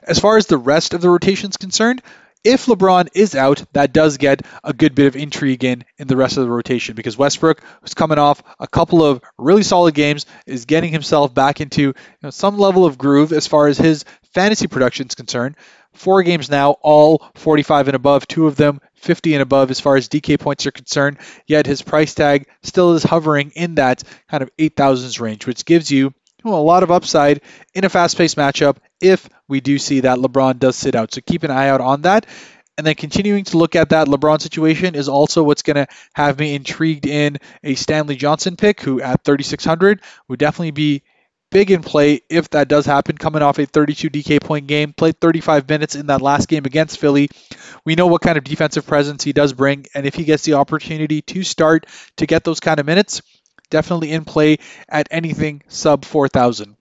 [0.02, 2.02] As far as the rest of the rotation is concerned,
[2.46, 6.16] if LeBron is out, that does get a good bit of intrigue in in the
[6.16, 10.26] rest of the rotation because Westbrook, who's coming off a couple of really solid games,
[10.46, 14.04] is getting himself back into you know, some level of groove as far as his
[14.32, 15.56] fantasy production is concerned.
[15.92, 19.96] Four games now, all 45 and above, two of them 50 and above as far
[19.96, 24.44] as DK points are concerned, yet his price tag still is hovering in that kind
[24.44, 26.14] of 8,000s range, which gives you
[26.54, 27.42] a lot of upside
[27.74, 31.12] in a fast paced matchup if we do see that LeBron does sit out.
[31.12, 32.26] So keep an eye out on that.
[32.78, 36.38] And then continuing to look at that LeBron situation is also what's going to have
[36.38, 41.02] me intrigued in a Stanley Johnson pick, who at 3,600 would definitely be
[41.50, 43.16] big in play if that does happen.
[43.16, 46.98] Coming off a 32 DK point game, played 35 minutes in that last game against
[46.98, 47.30] Philly.
[47.84, 50.54] We know what kind of defensive presence he does bring, and if he gets the
[50.54, 53.22] opportunity to start to get those kind of minutes,
[53.70, 56.76] definitely in play at anything sub 4,000.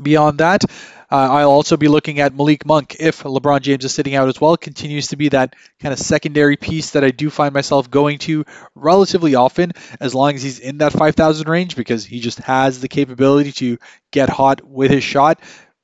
[0.00, 4.14] Beyond that, uh, I'll also be looking at Malik Monk if LeBron James is sitting
[4.14, 4.56] out as well.
[4.56, 8.46] Continues to be that kind of secondary piece that I do find myself going to
[8.74, 12.88] relatively often, as long as he's in that 5,000 range, because he just has the
[12.88, 13.78] capability to
[14.10, 15.38] get hot with his shot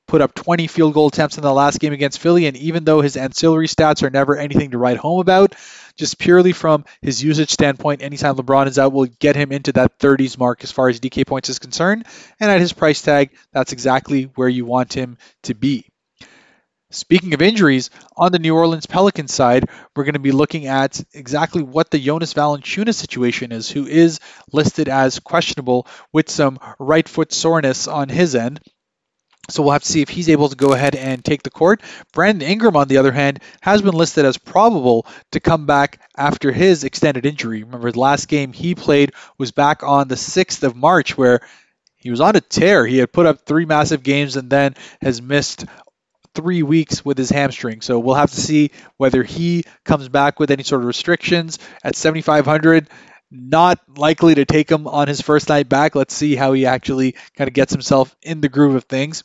[0.08, 3.00] put up 20 field goal attempts in the last game against Philly, and even though
[3.00, 5.54] his ancillary stats are never anything to write home about,
[5.96, 9.98] just purely from his usage standpoint, anytime LeBron is out, will get him into that
[9.98, 12.06] 30s mark as far as DK points is concerned.
[12.40, 15.86] And at his price tag, that's exactly where you want him to be.
[16.90, 20.98] Speaking of injuries, on the New Orleans Pelicans side, we're going to be looking at
[21.12, 24.20] exactly what the Jonas Valanciunas situation is, who is
[24.52, 28.60] listed as questionable with some right foot soreness on his end.
[29.50, 31.80] So we'll have to see if he's able to go ahead and take the court.
[32.12, 36.52] Brandon Ingram, on the other hand, has been listed as probable to come back after
[36.52, 37.62] his extended injury.
[37.62, 41.40] Remember, the last game he played was back on the 6th of March, where
[41.96, 42.86] he was on a tear.
[42.86, 45.64] He had put up three massive games and then has missed
[46.34, 47.80] three weeks with his hamstring.
[47.80, 51.96] So we'll have to see whether he comes back with any sort of restrictions at
[51.96, 52.88] 7,500
[53.30, 55.94] not likely to take him on his first night back.
[55.94, 59.22] Let's see how he actually kind of gets himself in the groove of things.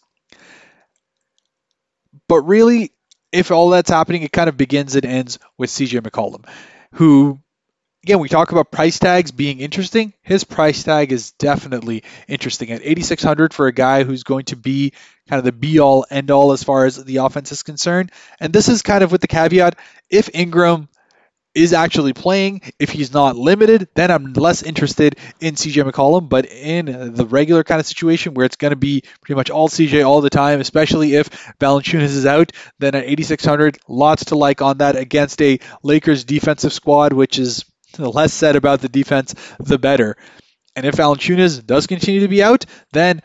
[2.28, 2.92] But really,
[3.32, 6.46] if all that's happening, it kind of begins and ends with CJ McCollum,
[6.94, 7.40] who,
[8.04, 10.14] again, we talk about price tags being interesting.
[10.22, 14.94] His price tag is definitely interesting at 8,600 for a guy who's going to be
[15.28, 18.12] kind of the be all end all as far as the offense is concerned.
[18.40, 19.78] And this is kind of with the caveat
[20.10, 20.90] if Ingram
[21.56, 22.62] is actually playing.
[22.80, 26.30] If he's not limited, then I'm less interested in CJ McCollum.
[26.30, 29.70] But in the regular kind of situation where it's going to be pretty much all
[29.70, 34.62] CJ all the time, especially if Valanciunas is out, then at 8,600, lots to like
[34.62, 39.36] on that against a Lakers defensive squad, which is the less said about the defense,
[39.60, 40.18] the better.
[40.76, 43.22] And if Valanciunas does continue to be out, then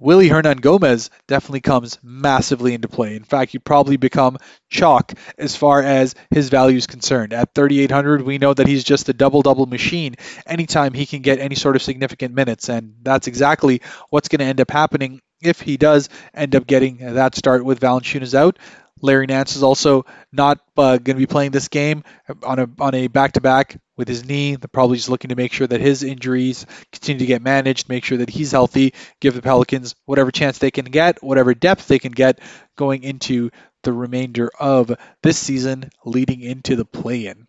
[0.00, 3.14] Willy Hernangomez definitely comes massively into play.
[3.14, 7.32] In fact, you probably become chalk as far as his value is concerned.
[7.32, 11.38] At 3,800, we know that he's just a double double machine anytime he can get
[11.38, 12.68] any sort of significant minutes.
[12.68, 17.14] And that's exactly what's going to end up happening if he does end up getting
[17.14, 18.58] that start with Valanciunas out.
[19.00, 22.04] Larry Nance is also not uh, going to be playing this game
[22.42, 24.56] on a on a back to back with his knee.
[24.56, 28.04] They're probably just looking to make sure that his injuries continue to get managed, make
[28.04, 31.98] sure that he's healthy, give the Pelicans whatever chance they can get, whatever depth they
[31.98, 32.40] can get
[32.76, 33.50] going into
[33.82, 37.46] the remainder of this season, leading into the play in.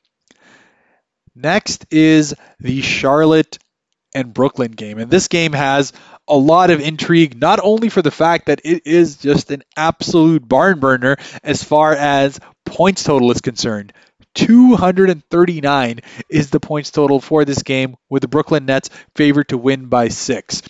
[1.35, 3.57] Next is the Charlotte
[4.15, 4.97] and Brooklyn game.
[4.97, 5.93] And this game has
[6.27, 10.47] a lot of intrigue, not only for the fact that it is just an absolute
[10.47, 13.93] barn burner as far as points total is concerned.
[14.33, 15.99] 239
[16.29, 20.07] is the points total for this game, with the Brooklyn Nets favored to win by
[20.07, 20.61] six.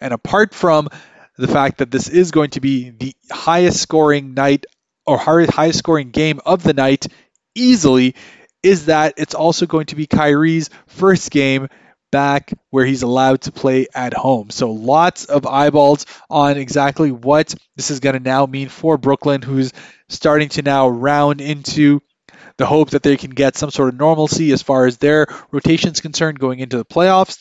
[0.00, 0.88] And apart from
[1.36, 4.66] the fact that this is going to be the highest scoring night
[5.06, 7.06] or highest scoring game of the night
[7.54, 8.14] easily,
[8.62, 11.68] is that it's also going to be Kyrie's first game
[12.10, 14.50] back where he's allowed to play at home.
[14.50, 19.42] So lots of eyeballs on exactly what this is going to now mean for Brooklyn,
[19.42, 19.72] who's
[20.08, 22.00] starting to now round into
[22.56, 25.92] the hope that they can get some sort of normalcy as far as their rotation
[25.92, 27.38] is concerned going into the playoffs.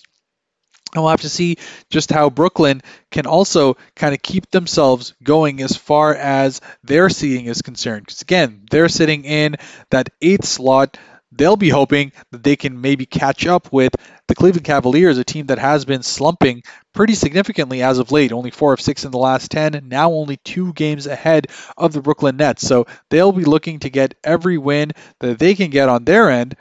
[0.94, 1.58] And we'll have to see
[1.92, 7.46] just how Brooklyn can also kind of keep themselves going as far as their seeding
[7.46, 8.08] is concerned.
[8.08, 9.58] Because again, they're sitting in
[9.92, 10.98] that eighth slot
[11.32, 13.96] they'll be hoping that they can maybe catch up with
[14.30, 16.62] the Cleveland Cavaliers, a team that has been slumping
[16.94, 18.32] pretty significantly as of late.
[18.32, 22.02] Only four of six in the last 10, now only two games ahead of the
[22.02, 22.66] Brooklyn Nets.
[22.66, 26.56] So they'll be looking to get every win that they can get on their end.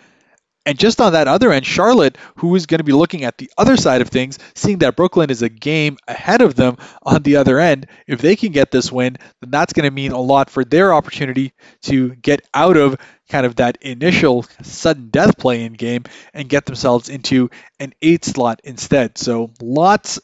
[0.69, 3.51] And just on that other end, Charlotte, who is going to be looking at the
[3.57, 7.37] other side of things, seeing that Brooklyn is a game ahead of them on the
[7.37, 10.51] other end, if they can get this win, then that's going to mean a lot
[10.51, 11.55] for their opportunity
[11.85, 12.99] to get out of
[13.31, 16.05] kind of that initial sudden death play in game
[16.35, 17.49] and get themselves into
[17.81, 19.17] an eight slot instead.
[19.17, 20.21] So lots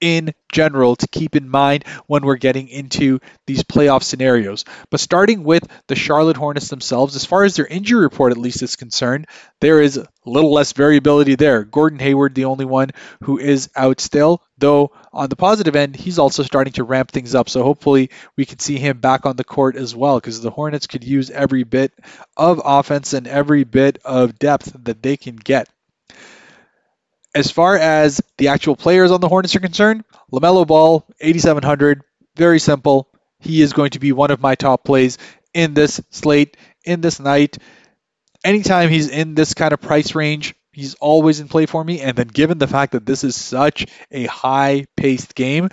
[0.00, 4.64] in general to keep in mind when we're getting into these playoff scenarios.
[4.90, 8.62] But starting with the Charlotte Hornets themselves, as far as their injury report at least
[8.62, 9.26] is concerned,
[9.60, 11.64] there is a little less variability there.
[11.64, 12.90] Gordon Hayward, the only one
[13.22, 17.34] who is out still, though on the positive end, he's also starting to ramp things
[17.34, 17.48] up.
[17.48, 20.86] So hopefully we can see him back on the court as well because the Hornets
[20.86, 21.92] could use every bit
[22.36, 25.68] of offense and every bit of depth that they can get.
[27.36, 32.00] As far as the actual players on the Hornets are concerned, LaMelo Ball, 8,700,
[32.34, 33.08] very simple.
[33.40, 35.18] He is going to be one of my top plays
[35.52, 37.58] in this slate, in this night.
[38.42, 42.00] Anytime he's in this kind of price range, he's always in play for me.
[42.00, 45.68] And then, given the fact that this is such a high paced game,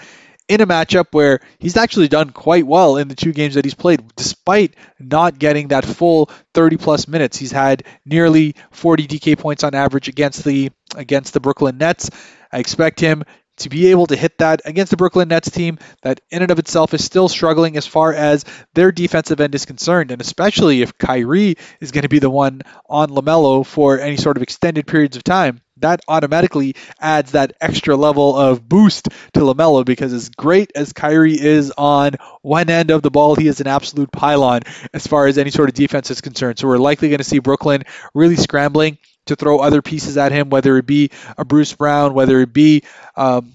[0.47, 3.73] in a matchup where he's actually done quite well in the two games that he's
[3.73, 7.37] played, despite not getting that full 30 plus minutes.
[7.37, 12.09] He's had nearly 40 DK points on average against the against the Brooklyn Nets.
[12.51, 13.23] I expect him
[13.57, 16.59] to be able to hit that against the Brooklyn Nets team that in and of
[16.59, 20.97] itself is still struggling as far as their defensive end is concerned, and especially if
[20.97, 25.17] Kyrie is going to be the one on LaMelo for any sort of extended periods
[25.17, 30.71] of time, that automatically adds that extra level of boost to LaMelo because as great
[30.75, 34.61] as Kyrie is on one end of the ball, he is an absolute pylon
[34.93, 36.57] as far as any sort of defense is concerned.
[36.57, 40.49] So we're likely going to see Brooklyn really scrambling to throw other pieces at him,
[40.49, 42.83] whether it be a Bruce Brown, whether it be
[43.15, 43.53] um,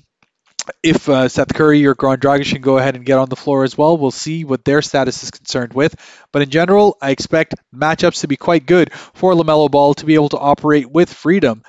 [0.82, 3.64] if uh, Seth Curry or Goran Dragic can go ahead and get on the floor
[3.64, 5.94] as well, we'll see what their status is concerned with.
[6.32, 10.14] But in general, I expect matchups to be quite good for LaMelo Ball to be
[10.14, 11.62] able to operate with freedom.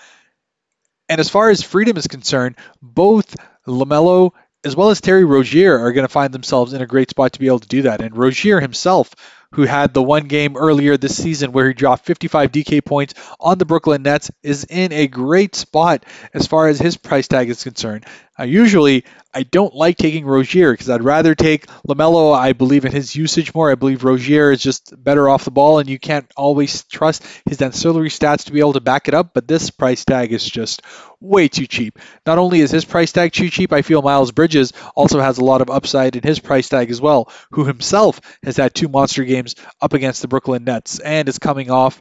[1.10, 3.36] And as far as freedom is concerned, both
[3.68, 4.32] LaMelo
[4.64, 7.40] as well as Terry Rozier are going to find themselves in a great spot to
[7.40, 8.02] be able to do that.
[8.02, 9.16] And Rozier himself,
[9.54, 13.58] who had the one game earlier this season where he dropped 55 DK points on
[13.58, 17.64] the Brooklyn Nets, is in a great spot as far as his price tag is
[17.64, 18.06] concerned.
[18.40, 22.34] Uh, usually, I don't like taking Rozier because I'd rather take LaMelo.
[22.34, 23.70] I believe in his usage more.
[23.70, 27.62] I believe Rozier is just better off the ball, and you can't always trust his
[27.62, 29.34] ancillary stats to be able to back it up.
[29.34, 30.82] But this price tag is just
[31.20, 32.00] way too cheap.
[32.26, 35.46] Not only is his price tag too cheap, I feel Miles Bridges also has a
[35.46, 39.26] lot of upside in his price tag as well, who himself has had two monster
[39.26, 42.00] games up against the Brooklyn Nets and is coming off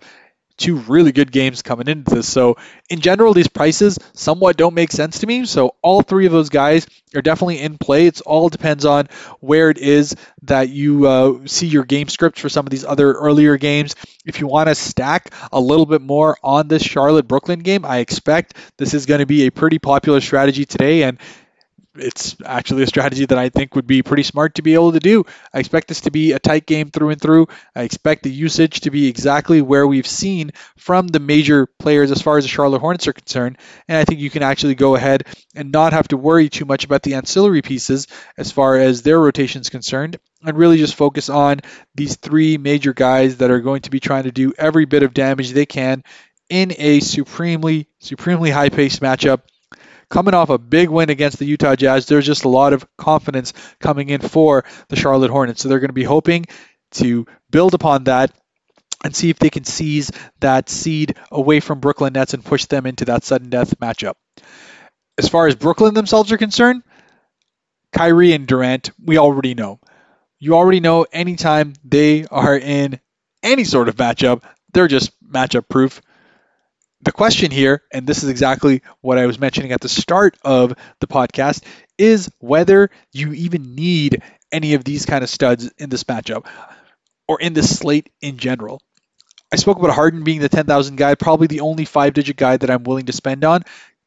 [0.58, 2.28] two really good games coming into this.
[2.28, 2.56] So,
[2.90, 5.46] in general, these prices somewhat don't make sense to me.
[5.46, 8.06] So, all three of those guys are definitely in play.
[8.06, 9.08] It all depends on
[9.40, 13.12] where it is that you uh, see your game scripts for some of these other
[13.12, 13.94] earlier games.
[14.26, 17.98] If you want to stack a little bit more on this Charlotte Brooklyn game, I
[17.98, 21.04] expect this is going to be a pretty popular strategy today.
[21.04, 21.18] And
[21.98, 25.00] it's actually a strategy that I think would be pretty smart to be able to
[25.00, 25.24] do.
[25.52, 27.48] I expect this to be a tight game through and through.
[27.74, 32.22] I expect the usage to be exactly where we've seen from the major players as
[32.22, 33.58] far as the Charlotte Hornets are concerned.
[33.88, 35.24] And I think you can actually go ahead
[35.54, 39.20] and not have to worry too much about the ancillary pieces as far as their
[39.20, 40.18] rotation is concerned.
[40.44, 41.60] And really just focus on
[41.94, 45.12] these three major guys that are going to be trying to do every bit of
[45.12, 46.04] damage they can
[46.48, 49.40] in a supremely, supremely high paced matchup
[50.10, 53.52] coming off a big win against the Utah Jazz, there's just a lot of confidence
[53.80, 55.62] coming in for the Charlotte Hornets.
[55.62, 56.46] So they're going to be hoping
[56.92, 58.32] to build upon that
[59.04, 62.86] and see if they can seize that seed away from Brooklyn Nets and push them
[62.86, 64.14] into that sudden death matchup.
[65.16, 66.82] As far as Brooklyn themselves are concerned,
[67.92, 69.80] Kyrie and Durant, we already know.
[70.38, 73.00] You already know anytime they are in
[73.42, 74.42] any sort of matchup,
[74.72, 76.00] they're just matchup proof
[77.02, 80.74] the question here, and this is exactly what I was mentioning at the start of
[81.00, 81.64] the podcast,
[81.96, 86.46] is whether you even need any of these kind of studs in this matchup
[87.26, 88.80] or in this slate in general.
[89.52, 92.70] I spoke about Harden being the 10,000 guy, probably the only five digit guy that
[92.70, 93.62] I'm willing to spend on.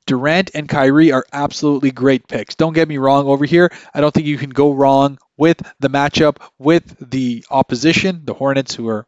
[0.07, 2.55] Durant and Kyrie are absolutely great picks.
[2.55, 3.71] Don't get me wrong over here.
[3.93, 8.75] I don't think you can go wrong with the matchup with the opposition, the Hornets,
[8.75, 9.07] who are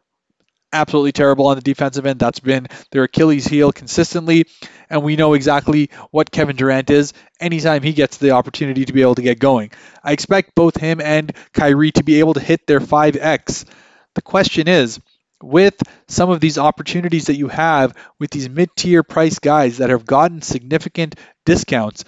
[0.73, 2.19] absolutely terrible on the defensive end.
[2.19, 4.45] That's been their Achilles heel consistently.
[4.89, 9.01] And we know exactly what Kevin Durant is anytime he gets the opportunity to be
[9.01, 9.71] able to get going.
[10.03, 13.65] I expect both him and Kyrie to be able to hit their 5X.
[14.15, 14.99] The question is,
[15.41, 15.75] with
[16.07, 20.05] some of these opportunities that you have with these mid tier price guys that have
[20.05, 21.15] gotten significant
[21.45, 22.05] discounts,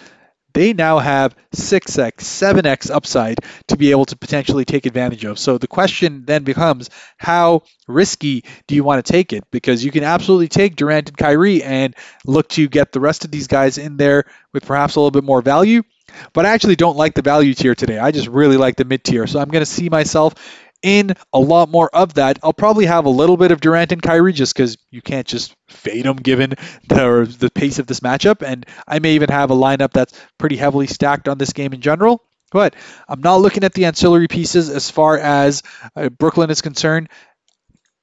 [0.56, 5.38] they now have 6x, 7x upside to be able to potentially take advantage of.
[5.38, 9.44] So the question then becomes how risky do you want to take it?
[9.52, 11.94] Because you can absolutely take Durant and Kyrie and
[12.26, 15.26] look to get the rest of these guys in there with perhaps a little bit
[15.26, 15.84] more value.
[16.32, 18.00] But I actually don't like the value tier today.
[18.00, 19.28] I just really like the mid tier.
[19.28, 20.36] So I'm going to see myself
[20.82, 22.40] in a lot more of that.
[22.44, 25.56] I'll probably have a little bit of Durant and Kyrie just because you can't just
[25.68, 26.52] fade them given
[26.88, 28.46] the, the pace of this matchup.
[28.46, 31.82] And I may even have a lineup that's pretty heavily stacked on this game in
[31.82, 32.24] general.
[32.52, 32.76] But
[33.08, 35.64] I'm not looking at the ancillary pieces as far as
[35.96, 37.10] uh, Brooklyn is concerned.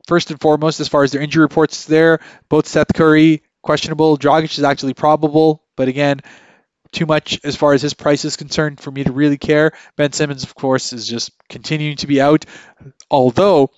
[0.09, 4.59] First and foremost, as far as their injury reports there, both Seth Curry questionable, Dragic
[4.59, 5.63] is actually probable.
[5.77, 6.21] But again,
[6.93, 9.73] too much as far as his price is concerned for me to really care.
[9.97, 12.45] Ben Simmons, of course, is just continuing to be out,
[13.11, 13.71] although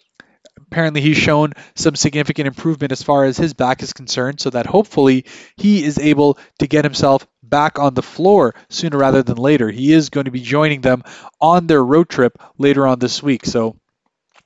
[0.67, 4.67] apparently he's shown some significant improvement as far as his back is concerned, so that
[4.67, 5.25] hopefully
[5.57, 9.71] he is able to get himself back on the floor sooner rather than later.
[9.71, 11.03] He is going to be joining them
[11.41, 13.77] on their road trip later on this week, so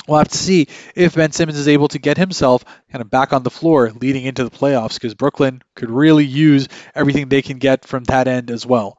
[0.09, 3.33] we'll have to see if Ben Simmons is able to get himself kind of back
[3.33, 7.59] on the floor leading into the playoffs because Brooklyn could really use everything they can
[7.59, 8.99] get from that end as well.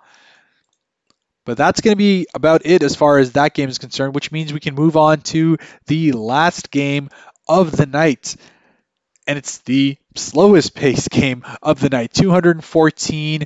[1.46, 4.32] But that's going to be about it as far as that game is concerned, which
[4.32, 5.58] means we can move on to
[5.88, 7.10] the last game
[7.48, 8.36] of the night.
[9.26, 13.46] And it's the slowest pace game of the night 214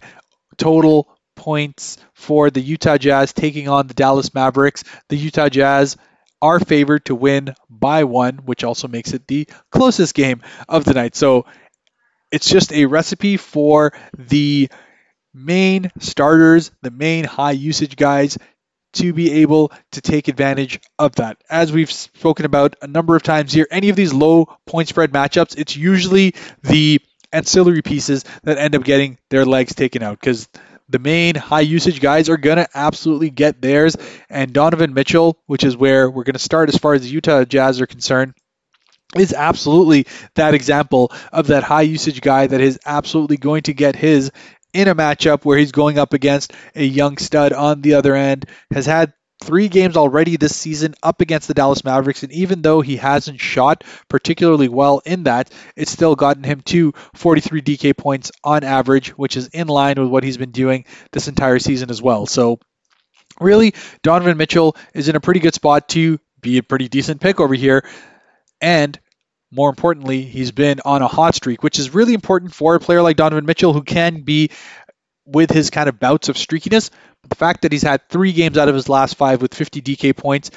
[0.58, 4.84] total points for the Utah Jazz taking on the Dallas Mavericks.
[5.08, 5.96] The Utah Jazz
[6.44, 10.94] are favored to win by one, which also makes it the closest game of the
[10.94, 11.16] night.
[11.16, 11.46] So
[12.34, 14.70] it's just a recipe for the
[15.34, 18.38] main starters, the main high usage guys
[18.96, 21.42] to be able to take advantage of that.
[21.50, 25.14] As we've spoken about a number of times here, any of these low point spread
[25.14, 27.00] matchups, it's usually the
[27.32, 30.50] ancillary pieces that end up getting their legs taken out because
[30.94, 33.98] the main high usage guys are going to absolutely get theirs.
[34.30, 37.44] And Donovan Mitchell, which is where we're going to start as far as the Utah
[37.46, 38.36] Jazz are concerned,
[39.16, 43.96] is absolutely that example of that high usage guy that is absolutely going to get
[43.96, 44.32] his
[44.72, 48.46] in a matchup where he's going up against a young stud on the other end,
[48.72, 49.14] has had
[49.44, 53.40] three games already this season up against the Dallas Mavericks, and even though he hasn't
[53.40, 59.10] shot particularly well in that, it's still gotten him to 43 DK points on average,
[59.10, 62.26] which is in line with what he's been doing this entire season as well.
[62.26, 62.60] So,
[63.40, 67.40] really, Donovan Mitchell is in a pretty good spot to be a pretty decent pick
[67.40, 67.88] over here.
[68.62, 69.00] And
[69.52, 73.02] more importantly, he's been on a hot streak, which is really important for a player
[73.02, 74.50] like Donovan Mitchell who can be
[75.26, 76.90] with his kind of bouts of streakiness,
[77.28, 80.16] the fact that he's had three games out of his last five with 50 DK
[80.16, 80.52] points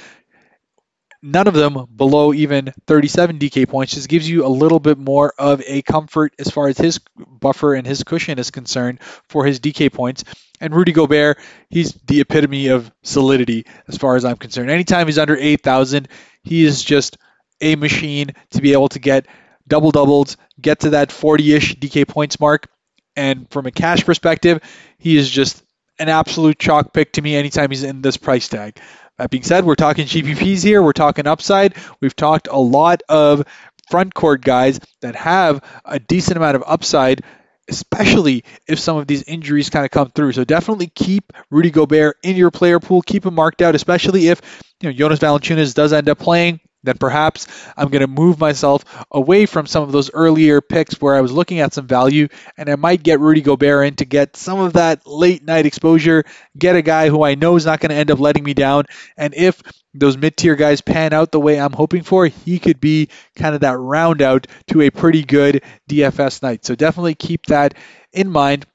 [1.27, 5.33] none of them below even 37 DK points just gives you a little bit more
[5.39, 9.61] of a comfort as far as his buffer and his cushion is concerned for his
[9.61, 10.25] DK points.
[10.61, 11.39] And Rudy Gobert,
[11.69, 14.71] he's the epitome of solidity as far as I'm concerned.
[14.71, 16.09] Anytime he's under 8,000,
[16.45, 17.19] he is just
[17.61, 19.27] a machine to be able to get
[19.67, 22.69] double doubles, get to that 40 ish DK points mark.
[23.17, 24.63] And from a cash perspective,
[24.99, 25.63] he is just
[25.99, 28.79] an absolute chalk pick to me anytime he's in this price tag.
[29.19, 31.75] That being said, we're talking GPPs here, we're talking upside.
[32.01, 33.47] We've talked a lot of
[33.89, 37.23] front court guys that have a decent amount of upside,
[37.69, 40.33] especially if some of these injuries kind of come through.
[40.33, 44.43] So definitely keep Rudy Gobert in your player pool, keep him marked out, especially if
[44.83, 48.85] you know Jonas Valanciunas does end up playing then perhaps I'm going to move myself
[49.11, 52.69] away from some of those earlier picks where I was looking at some value, and
[52.69, 56.25] I might get Rudy Gobert in to get some of that late night exposure,
[56.59, 58.85] get a guy who I know is not going to end up letting me down,
[59.17, 59.63] and if
[59.95, 63.55] those mid tier guys pan out the way I'm hoping for, he could be kind
[63.55, 66.65] of that round out to a pretty good DFS night.
[66.65, 67.75] So definitely keep that
[68.13, 68.67] in mind.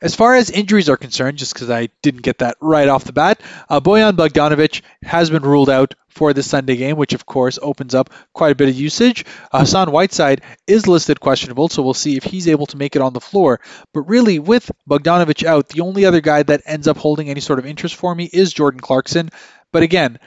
[0.00, 3.12] As far as injuries are concerned, just because I didn't get that right off the
[3.12, 7.58] bat, uh, Bojan Bogdanovic has been ruled out for the Sunday game, which of course
[7.60, 9.24] opens up quite a bit of usage.
[9.52, 13.02] Uh, Hassan Whiteside is listed questionable, so we'll see if he's able to make it
[13.02, 13.60] on the floor.
[13.92, 17.58] But really, with Bogdanovic out, the only other guy that ends up holding any sort
[17.58, 19.30] of interest for me is Jordan Clarkson.
[19.72, 20.18] But again,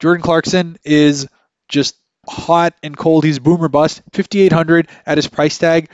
[0.00, 1.28] Jordan Clarkson is
[1.68, 1.96] just
[2.28, 3.24] hot and cold.
[3.24, 4.02] He's boomer bust.
[4.12, 5.88] 5,800 at his price tag.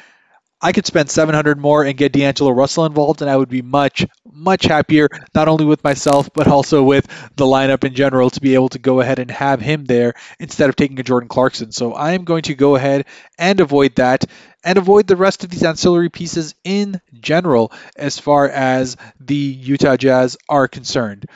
[0.60, 4.04] I could spend 700 more and get D'Angelo Russell involved, and I would be much,
[4.24, 7.06] much happier, not only with myself, but also with
[7.36, 10.68] the lineup in general to be able to go ahead and have him there instead
[10.68, 11.70] of taking a Jordan Clarkson.
[11.70, 13.06] So I am going to go ahead
[13.38, 14.24] and avoid that
[14.64, 19.96] and avoid the rest of these ancillary pieces in general as far as the Utah
[19.96, 21.26] Jazz are concerned.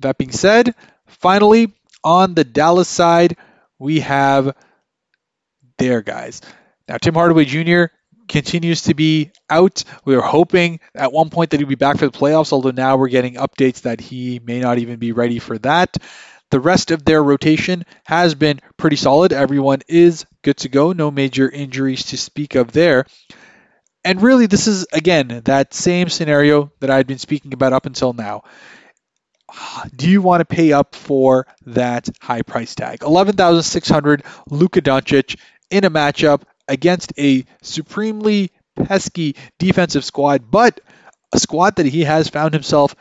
[0.00, 0.74] That being said,
[1.06, 3.36] finally, on the Dallas side,
[3.78, 4.56] we have
[5.78, 6.40] their guys.
[6.88, 7.92] Now, Tim Hardaway Jr
[8.28, 9.84] continues to be out.
[10.04, 12.96] We were hoping at one point that he'd be back for the playoffs, although now
[12.96, 15.96] we're getting updates that he may not even be ready for that.
[16.50, 19.32] The rest of their rotation has been pretty solid.
[19.32, 20.92] Everyone is good to go.
[20.92, 23.04] No major injuries to speak of there.
[24.04, 28.14] And really, this is, again, that same scenario that I've been speaking about up until
[28.14, 28.44] now.
[29.94, 33.02] Do you want to pay up for that high price tag?
[33.02, 35.38] 11,600 Luka Doncic
[35.70, 40.80] in a matchup against a supremely pesky defensive squad, but
[41.32, 42.94] a squad that he has found himself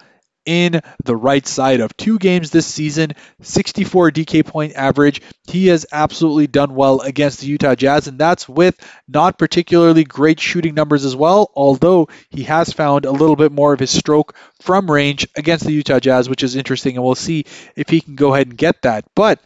[0.48, 1.96] in the right side of.
[1.98, 3.12] Two games this season,
[3.42, 5.22] 64 DK point average.
[5.46, 10.40] He has absolutely done well against the Utah Jazz, and that's with not particularly great
[10.40, 14.36] shooting numbers as well, although he has found a little bit more of his stroke
[14.62, 17.44] from range against the Utah Jazz, which is interesting, and we'll see
[17.76, 19.04] if he can go ahead and get that.
[19.16, 19.42] But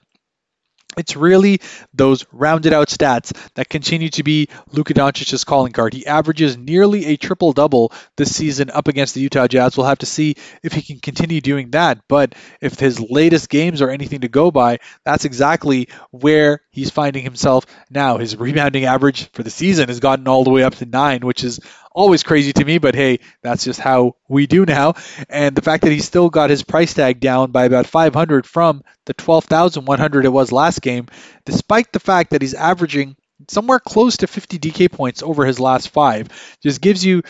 [0.97, 1.61] it's really
[1.93, 5.93] those rounded out stats that continue to be Luka Doncic's calling card.
[5.93, 9.77] He averages nearly a triple double this season up against the Utah Jazz.
[9.77, 11.99] We'll have to see if he can continue doing that.
[12.07, 17.23] But if his latest games are anything to go by, that's exactly where he's finding
[17.23, 18.17] himself now.
[18.17, 21.43] His rebounding average for the season has gotten all the way up to nine, which
[21.43, 21.59] is
[21.93, 24.93] always crazy to me, but hey, that's just how we do now.
[25.29, 28.83] And the fact that he still got his price tag down by about 500 from
[29.05, 31.07] the 12,100 it was last game,
[31.45, 33.15] despite the fact that he's averaging
[33.47, 36.29] somewhere close to 50 DK points over his last five,
[36.61, 37.21] just gives you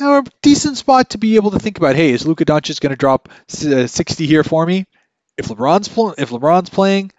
[0.00, 1.96] a decent spot to be able to think about.
[1.96, 4.86] Hey, is Luka Doncic going to drop uh, 60 here for me?
[5.36, 7.12] If LeBron's pl- if LeBron's playing,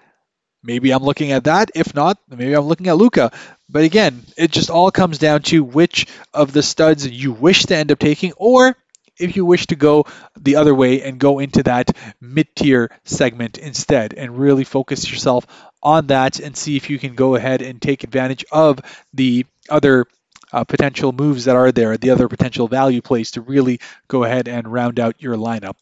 [0.63, 1.71] maybe I'm looking at that.
[1.75, 3.31] If not, maybe I'm looking at Luka.
[3.69, 7.75] But again, it just all comes down to which of the studs you wish to
[7.75, 8.75] end up taking, or
[9.19, 10.05] if you wish to go
[10.39, 15.45] the other way and go into that mid tier segment instead and really focus yourself
[15.83, 18.79] on that and see if you can go ahead and take advantage of
[19.13, 20.05] the other
[20.51, 24.47] uh, potential moves that are there, the other potential value plays to really go ahead
[24.47, 25.75] and round out your lineup.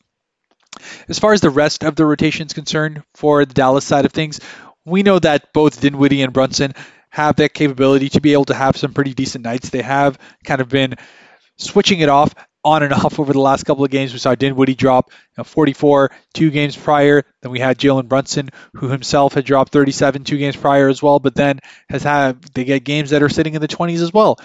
[1.07, 4.11] As far as the rest of the rotation is concerned for the Dallas side of
[4.11, 4.39] things,
[4.87, 6.73] we know that both Dinwiddie and Brunson
[7.09, 9.69] have that capability to be able to have some pretty decent nights.
[9.69, 10.95] They have kind of been
[11.57, 12.33] switching it off
[12.63, 14.13] on and off over the last couple of games.
[14.13, 17.25] We saw Dinwiddie drop you know, 44 two games prior.
[17.41, 21.19] Then we had Jalen Brunson, who himself had dropped 37 two games prior as well,
[21.19, 21.59] but then
[21.89, 24.39] has had they get games that are sitting in the 20s as well.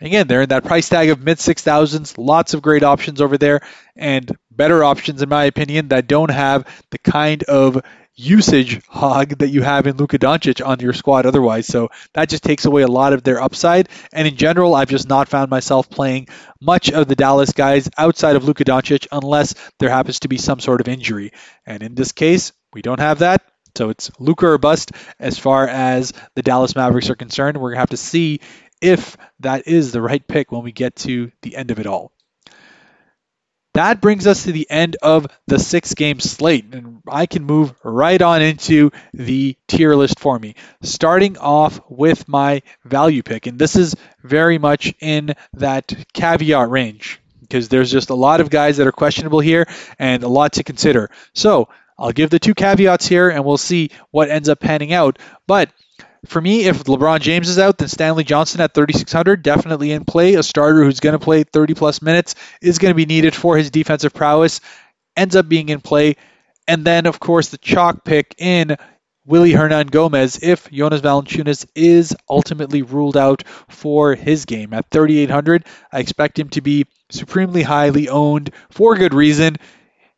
[0.00, 2.18] Again, they're in that price tag of mid 6,000s.
[2.18, 3.60] Lots of great options over there,
[3.94, 7.82] and better options, in my opinion, that don't have the kind of
[8.16, 11.66] usage hog that you have in Luka Doncic on your squad otherwise.
[11.66, 13.88] So that just takes away a lot of their upside.
[14.12, 16.28] And in general, I've just not found myself playing
[16.60, 20.60] much of the Dallas guys outside of Luka Doncic unless there happens to be some
[20.60, 21.32] sort of injury.
[21.66, 23.42] And in this case, we don't have that.
[23.76, 27.58] So it's Luka or bust as far as the Dallas Mavericks are concerned.
[27.58, 28.40] We're going to have to see
[28.80, 32.12] if that is the right pick when we get to the end of it all.
[33.74, 37.74] That brings us to the end of the six game slate, and I can move
[37.84, 40.54] right on into the tier list for me.
[40.80, 47.20] Starting off with my value pick, and this is very much in that caveat range
[47.42, 49.66] because there's just a lot of guys that are questionable here
[49.98, 51.10] and a lot to consider.
[51.34, 51.68] So
[51.98, 55.18] I'll give the two caveats here and we'll see what ends up panning out.
[55.46, 55.70] But
[56.26, 60.34] for me, if LeBron James is out, then Stanley Johnson at 3,600 definitely in play.
[60.34, 63.56] A starter who's going to play 30 plus minutes is going to be needed for
[63.56, 64.60] his defensive prowess.
[65.16, 66.16] Ends up being in play.
[66.68, 68.76] And then, of course, the chalk pick in
[69.24, 74.72] Willy Hernangomez if Jonas Valanciunas is ultimately ruled out for his game.
[74.72, 79.56] At 3,800, I expect him to be supremely highly owned for good reason.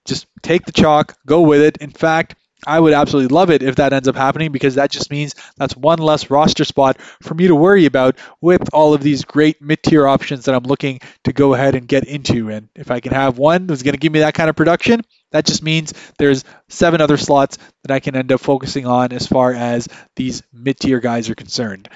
[0.04, 1.78] Just take the chalk, go with it.
[1.78, 2.34] In fact,
[2.66, 5.76] I would absolutely love it if that ends up happening because that just means that's
[5.76, 9.82] one less roster spot for me to worry about with all of these great mid
[9.82, 12.50] tier options that I'm looking to go ahead and get into.
[12.50, 15.02] And if I can have one that's going to give me that kind of production,
[15.30, 19.26] that just means there's seven other slots that I can end up focusing on as
[19.26, 21.88] far as these mid tier guys are concerned.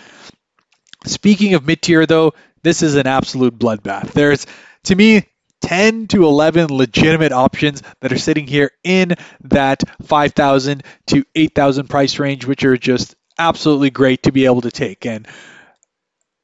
[1.06, 4.12] Speaking of mid tier, though, this is an absolute bloodbath.
[4.12, 4.46] There's,
[4.84, 5.26] to me,
[5.62, 12.18] 10 to 11 legitimate options that are sitting here in that 5,000 to 8,000 price
[12.18, 15.06] range, which are just absolutely great to be able to take.
[15.06, 15.26] And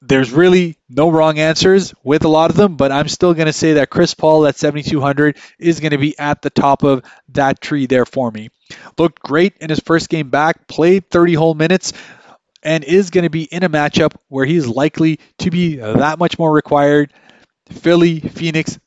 [0.01, 3.53] there's really no wrong answers with a lot of them, but I'm still going to
[3.53, 7.61] say that Chris Paul at 7,200 is going to be at the top of that
[7.61, 8.49] tree there for me.
[8.97, 11.93] Looked great in his first game back, played 30 whole minutes,
[12.63, 16.39] and is going to be in a matchup where he's likely to be that much
[16.39, 17.13] more required.
[17.71, 18.79] Philly, Phoenix,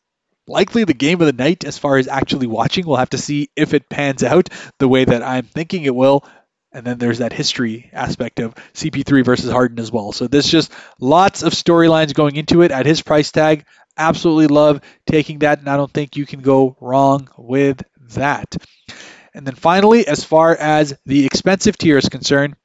[0.51, 2.85] likely the game of the night as far as actually watching.
[2.85, 6.25] We'll have to see if it pans out the way that I'm thinking it will.
[6.73, 10.11] And then there's that history aspect of CP3 versus Harden as well.
[10.13, 13.65] So there's just lots of storylines going into it at his price tag.
[13.97, 17.83] Absolutely love taking that, and I don't think you can go wrong with
[18.15, 18.55] that.
[19.33, 22.55] And then finally, as far as the expensive tier is concerned,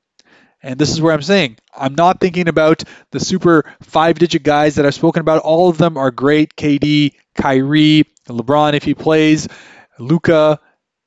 [0.63, 2.83] and this is where I'm saying I'm not thinking about
[3.13, 5.43] the super five digit guys that I've spoken about.
[5.43, 6.57] All of them are great.
[6.57, 9.49] KD, Kyrie, LeBron if he plays,
[9.99, 10.61] Luka,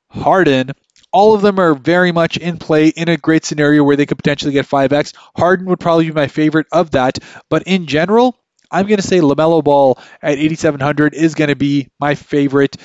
[0.08, 0.70] Harden.
[1.12, 4.18] All of them are very much in play in a great scenario where they could
[4.18, 5.14] potentially get 5x.
[5.36, 7.18] Harden would probably be my favorite of that.
[7.48, 8.36] But in general,
[8.70, 12.76] I'm going to say LaMelo Ball at 8,700 is going to be my favorite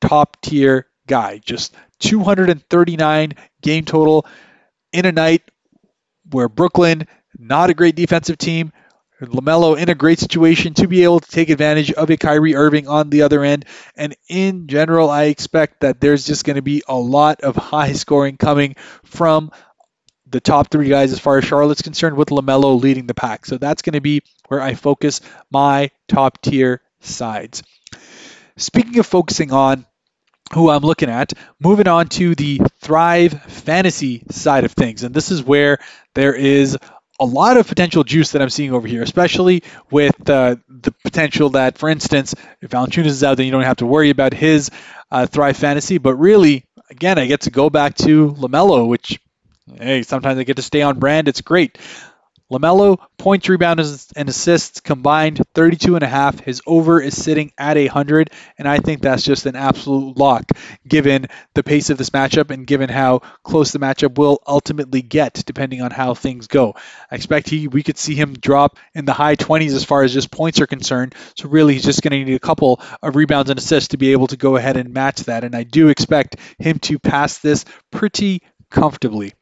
[0.00, 1.38] top tier guy.
[1.38, 4.26] Just 239 game total
[4.92, 5.42] in a night
[6.30, 7.06] where Brooklyn,
[7.38, 8.72] not a great defensive team,
[9.20, 12.88] LaMelo in a great situation to be able to take advantage of a Kyrie Irving
[12.88, 13.64] on the other end.
[13.96, 17.92] And in general, I expect that there's just going to be a lot of high
[17.92, 19.50] scoring coming from
[20.26, 23.46] the top three guys as far as Charlotte's concerned, with LaMelo leading the pack.
[23.46, 27.62] So that's going to be where I focus my top tier sides.
[28.56, 29.86] Speaking of focusing on
[30.54, 31.32] who I'm looking at.
[31.60, 35.02] Moving on to the Thrive Fantasy side of things.
[35.02, 35.78] And this is where
[36.14, 36.78] there is
[37.20, 41.50] a lot of potential juice that I'm seeing over here, especially with uh, the potential
[41.50, 44.70] that, for instance, if Valanciunas is out, then you don't have to worry about his
[45.10, 45.98] uh, Thrive Fantasy.
[45.98, 49.20] But really, again, I get to go back to LaMelo, which,
[49.76, 51.28] hey, sometimes I get to stay on brand.
[51.28, 51.78] It's great.
[52.50, 56.40] LaMelo, points, rebounds, and assists combined 32 and a half.
[56.40, 60.44] His over is sitting at 100, and I think that's just an absolute lock
[60.86, 65.42] given the pace of this matchup and given how close the matchup will ultimately get
[65.44, 66.74] depending on how things go.
[67.10, 70.14] I expect he we could see him drop in the high 20s as far as
[70.14, 71.14] just points are concerned.
[71.36, 74.12] So really he's just going to need a couple of rebounds and assists to be
[74.12, 77.66] able to go ahead and match that, and I do expect him to pass this
[77.90, 79.34] pretty comfortably.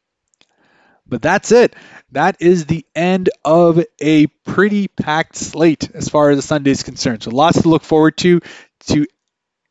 [1.09, 1.75] But that's it.
[2.11, 6.83] That is the end of a pretty packed slate as far as the Sunday is
[6.83, 7.23] concerned.
[7.23, 8.41] So lots to look forward to
[8.87, 9.05] to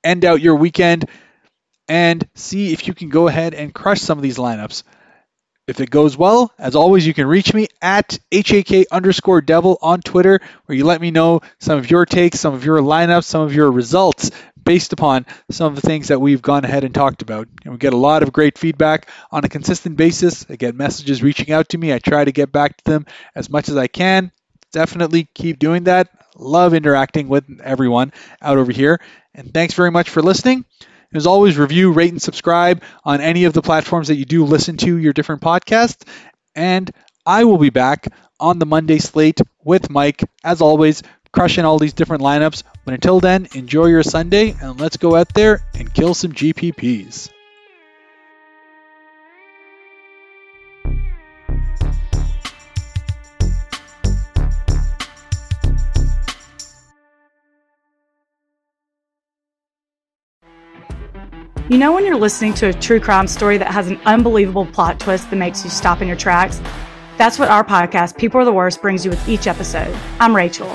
[0.03, 1.09] end out your weekend
[1.89, 4.83] and see if you can go ahead and crush some of these lineups.
[5.67, 10.01] If it goes well, as always, you can reach me at HAK underscore devil on
[10.01, 13.43] Twitter, where you let me know some of your takes, some of your lineups, some
[13.43, 14.31] of your results
[14.67, 17.49] based upon some of the things that we've gone ahead and talked about.
[17.65, 20.45] And we get a lot of great feedback on a consistent basis.
[20.51, 21.95] I get messages reaching out to me.
[21.95, 24.33] I try to get back to them as much as I can.
[24.73, 26.09] Definitely keep doing that.
[26.35, 28.13] Love interacting with everyone
[28.43, 29.01] out over here.
[29.35, 30.67] And thanks very much for listening.
[31.15, 34.77] As always, review, rate, and subscribe on any of the platforms that you do listen
[34.79, 36.07] to your different podcasts.
[36.55, 36.91] And
[37.25, 38.09] I will be back
[38.41, 41.03] on the Monday slate with Mike, as always,
[41.37, 42.63] crushing all these different lineups.
[42.87, 47.29] But until then, enjoy your Sunday and let's go out there and kill some GPPs.
[61.69, 64.99] You know, when you're listening to a true crime story that has an unbelievable plot
[64.99, 66.63] twist that makes you stop in your tracks?
[67.19, 69.95] That's what our podcast, People Are the Worst, brings you with each episode.
[70.19, 70.75] I'm Rachel.